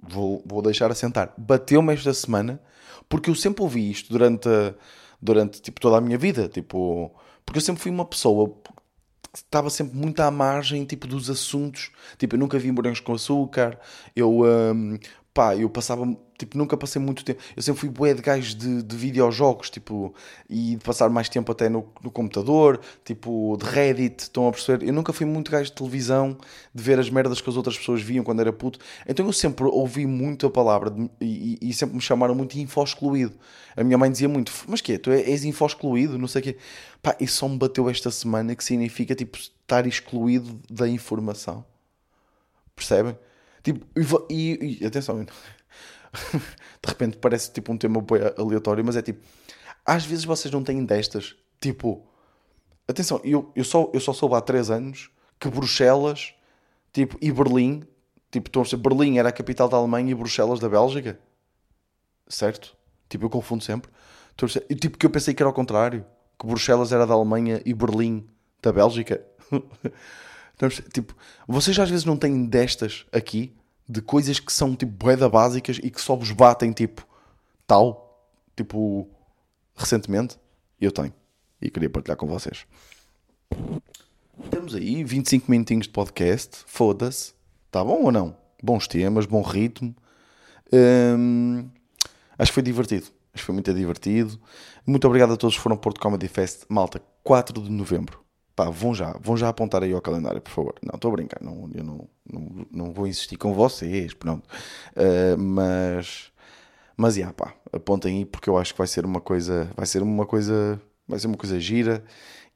vou, 0.00 0.42
vou 0.46 0.62
deixar 0.62 0.92
assentar. 0.92 1.34
Bateu-me 1.36 1.92
esta 1.92 2.14
semana 2.14 2.60
porque 3.08 3.30
eu 3.30 3.34
sempre 3.34 3.62
ouvi 3.62 3.90
isto 3.90 4.10
durante, 4.10 4.48
durante 5.20 5.60
tipo, 5.60 5.80
toda 5.80 5.96
a 5.96 6.00
minha 6.00 6.16
vida. 6.16 6.48
Tipo, 6.48 7.12
porque 7.44 7.58
eu 7.58 7.62
sempre 7.62 7.82
fui 7.82 7.90
uma 7.90 8.04
pessoa 8.04 8.54
estava 9.34 9.70
sempre 9.70 9.96
muito 9.96 10.20
à 10.20 10.30
margem 10.30 10.84
tipo, 10.84 11.06
dos 11.06 11.30
assuntos. 11.30 11.90
Tipo, 12.18 12.34
eu 12.34 12.38
nunca 12.38 12.58
vi 12.58 12.70
morangos 12.72 13.00
com 13.00 13.14
açúcar. 13.14 13.78
Eu, 14.14 14.42
um, 14.42 14.98
pá, 15.32 15.56
eu 15.56 15.68
passava 15.70 16.04
tipo, 16.40 16.58
nunca 16.58 16.76
passei 16.76 17.00
muito 17.00 17.24
tempo. 17.24 17.40
Eu 17.56 17.62
sempre 17.62 17.80
fui 17.80 17.88
bué 17.88 18.14
de 18.14 18.22
gajos 18.22 18.54
de, 18.54 18.82
de 18.82 18.96
videojogos, 18.96 19.70
tipo, 19.70 20.14
e 20.48 20.76
de 20.76 20.84
passar 20.84 21.08
mais 21.10 21.28
tempo 21.28 21.52
até 21.52 21.68
no, 21.68 21.86
no 22.02 22.10
computador, 22.10 22.80
tipo, 23.04 23.56
de 23.58 23.66
Reddit, 23.66 24.22
estão 24.22 24.48
a 24.48 24.50
perceber? 24.50 24.86
Eu 24.86 24.92
nunca 24.92 25.12
fui 25.12 25.26
muito 25.26 25.50
gajo 25.50 25.70
de 25.70 25.72
televisão, 25.72 26.36
de 26.74 26.82
ver 26.82 26.98
as 26.98 27.10
merdas 27.10 27.40
que 27.40 27.48
as 27.48 27.56
outras 27.56 27.76
pessoas 27.78 28.02
viam 28.02 28.24
quando 28.24 28.40
era 28.40 28.52
puto. 28.52 28.78
Então 29.06 29.26
eu 29.26 29.32
sempre 29.32 29.64
ouvi 29.64 30.06
muito 30.06 30.46
a 30.46 30.50
palavra 30.50 30.90
de, 30.90 31.10
e, 31.20 31.58
e, 31.60 31.72
sempre 31.74 31.96
me 31.96 32.02
chamaram 32.02 32.34
muito 32.34 32.52
de 32.52 32.60
info-excluído. 32.60 33.34
A 33.76 33.84
minha 33.84 33.98
mãe 33.98 34.10
dizia 34.10 34.28
muito, 34.28 34.52
mas 34.66 34.80
que 34.80 34.98
Tu 34.98 35.10
és 35.10 35.44
info-excluído? 35.44 36.18
Não 36.18 36.28
sei 36.28 36.40
o 36.40 36.44
quê. 36.44 36.56
Pá, 37.02 37.16
isso 37.20 37.36
só 37.36 37.48
me 37.48 37.56
bateu 37.56 37.88
esta 37.88 38.10
semana 38.10 38.54
que 38.54 38.64
significa, 38.64 39.14
tipo, 39.14 39.38
estar 39.38 39.86
excluído 39.86 40.60
da 40.70 40.88
informação. 40.88 41.64
Percebem? 42.74 43.16
Tipo, 43.62 43.86
e, 44.30 44.78
e 44.80 44.86
atenção, 44.86 45.24
de 46.82 46.88
repente 46.88 47.16
parece 47.18 47.52
tipo 47.52 47.72
um 47.72 47.76
tema 47.76 48.04
aleatório, 48.36 48.84
mas 48.84 48.96
é 48.96 49.02
tipo, 49.02 49.20
às 49.84 50.04
vezes 50.04 50.24
vocês 50.24 50.52
não 50.52 50.62
têm 50.62 50.84
destas, 50.84 51.36
tipo, 51.60 52.06
atenção, 52.86 53.20
eu, 53.24 53.50
eu, 53.54 53.64
só, 53.64 53.90
eu 53.92 54.00
só 54.00 54.12
soube 54.12 54.34
há 54.34 54.40
3 54.40 54.70
anos 54.70 55.10
que 55.38 55.48
Bruxelas, 55.48 56.34
tipo, 56.92 57.16
e 57.20 57.32
Berlim, 57.32 57.82
tipo, 58.30 58.48
estão 58.48 58.62
a 58.62 58.64
dizer, 58.64 58.76
Berlim 58.76 59.18
era 59.18 59.30
a 59.30 59.32
capital 59.32 59.68
da 59.68 59.76
Alemanha 59.76 60.10
e 60.10 60.14
Bruxelas 60.14 60.60
da 60.60 60.68
Bélgica, 60.68 61.18
certo? 62.28 62.76
Tipo, 63.08 63.26
eu 63.26 63.30
confundo 63.30 63.64
sempre. 63.64 63.90
E 64.68 64.74
tipo, 64.74 64.96
que 64.96 65.04
eu 65.04 65.10
pensei 65.10 65.34
que 65.34 65.42
era 65.42 65.48
ao 65.48 65.54
contrário, 65.54 66.04
que 66.38 66.46
Bruxelas 66.46 66.92
era 66.92 67.06
da 67.06 67.14
Alemanha 67.14 67.60
e 67.64 67.74
Berlim 67.74 68.26
da 68.62 68.72
Bélgica. 68.72 69.22
tipo, 70.92 71.14
vocês 71.46 71.78
às 71.78 71.90
vezes 71.90 72.04
não 72.04 72.16
têm 72.16 72.46
destas 72.46 73.06
aqui, 73.12 73.54
de 73.90 74.00
coisas 74.00 74.38
que 74.38 74.52
são 74.52 74.76
tipo 74.76 74.92
boeda 74.92 75.28
básicas 75.28 75.80
e 75.82 75.90
que 75.90 76.00
só 76.00 76.14
vos 76.14 76.30
batem 76.30 76.72
tipo 76.72 77.06
tal, 77.66 78.30
tipo 78.56 79.08
recentemente, 79.74 80.38
eu 80.80 80.92
tenho 80.92 81.12
e 81.60 81.70
queria 81.70 81.90
partilhar 81.90 82.16
com 82.16 82.26
vocês. 82.26 82.66
Temos 84.50 84.74
aí 84.74 85.02
25 85.04 85.50
minutinhos 85.50 85.86
de 85.86 85.92
podcast, 85.92 86.62
foda-se, 86.66 87.34
tá 87.70 87.84
bom 87.84 88.04
ou 88.04 88.12
não? 88.12 88.36
Bons 88.62 88.86
temas, 88.86 89.26
bom 89.26 89.42
ritmo. 89.42 89.94
Hum, 90.72 91.68
acho 92.38 92.50
que 92.50 92.54
foi 92.54 92.62
divertido. 92.62 93.06
Acho 93.34 93.42
que 93.42 93.46
foi 93.46 93.54
muito 93.54 93.72
divertido. 93.74 94.40
Muito 94.86 95.06
obrigado 95.06 95.32
a 95.32 95.36
todos 95.36 95.56
que 95.56 95.62
foram 95.62 95.76
Porto 95.76 96.00
Comedy 96.00 96.28
Fest, 96.28 96.64
malta, 96.68 97.02
4 97.22 97.62
de 97.62 97.70
novembro. 97.70 98.19
Pá, 98.60 98.68
vão 98.68 98.94
já, 98.94 99.16
vão 99.22 99.38
já 99.38 99.48
apontar 99.48 99.82
aí 99.82 99.94
ao 99.94 100.02
calendário, 100.02 100.38
por 100.38 100.50
favor. 100.50 100.74
Não, 100.82 100.94
estou 100.94 101.10
a 101.10 101.16
brincar, 101.16 101.40
não, 101.40 101.70
eu 101.74 101.82
não, 101.82 102.06
não, 102.30 102.66
não 102.70 102.92
vou 102.92 103.06
insistir 103.06 103.38
com 103.38 103.54
vocês, 103.54 104.12
pronto. 104.12 104.46
Uh, 104.94 105.38
mas, 105.38 106.30
mas, 106.94 107.14
já, 107.14 107.32
pá, 107.32 107.54
apontem 107.72 108.18
aí 108.18 108.24
porque 108.26 108.50
eu 108.50 108.58
acho 108.58 108.74
que 108.74 108.78
vai 108.78 108.86
ser 108.86 109.06
uma 109.06 109.18
coisa, 109.18 109.70
vai 109.74 109.86
ser 109.86 110.02
uma 110.02 110.26
coisa, 110.26 110.78
vai 111.08 111.18
ser 111.18 111.26
uma 111.26 111.38
coisa 111.38 111.58
gira. 111.58 112.04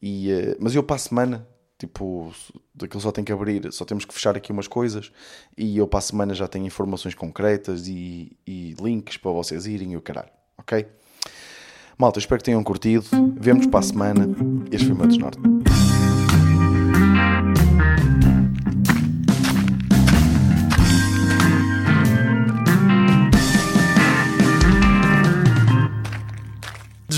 E, 0.03 0.31
uh, 0.31 0.57
mas 0.61 0.75
eu 0.75 0.83
para 0.83 0.97
a 0.97 0.99
semana, 0.99 1.49
tipo, 1.79 2.31
daquilo 2.75 3.01
só 3.01 3.11
tem 3.11 3.25
que 3.25 3.33
abrir, 3.33 3.73
só 3.73 3.87
temos 3.87 4.05
que 4.05 4.13
fechar 4.13 4.37
aqui 4.37 4.53
umas 4.53 4.69
coisas 4.69 5.11
e 5.57 5.79
eu 5.79 5.89
para 5.89 6.01
a 6.01 6.03
semana 6.03 6.35
já 6.35 6.47
tenho 6.47 6.67
informações 6.67 7.15
concretas 7.15 7.89
e, 7.89 8.37
e 8.47 8.75
links 8.79 9.17
para 9.17 9.31
vocês 9.31 9.65
irem 9.65 9.93
e 9.93 9.97
o 9.97 10.03
caralho, 10.03 10.29
ok? 10.59 10.87
Malta, 11.97 12.19
espero 12.19 12.39
que 12.39 12.45
tenham 12.45 12.63
curtido. 12.63 13.07
Vemo-nos 13.39 13.69
para 13.69 13.81
a 13.81 13.83
semana. 13.83 14.29
Este 14.71 14.87
foi 14.87 14.95
o 14.95 14.99
meu 14.99 15.07
desnorte. 15.07 15.54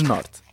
Desnorte. 0.06 0.45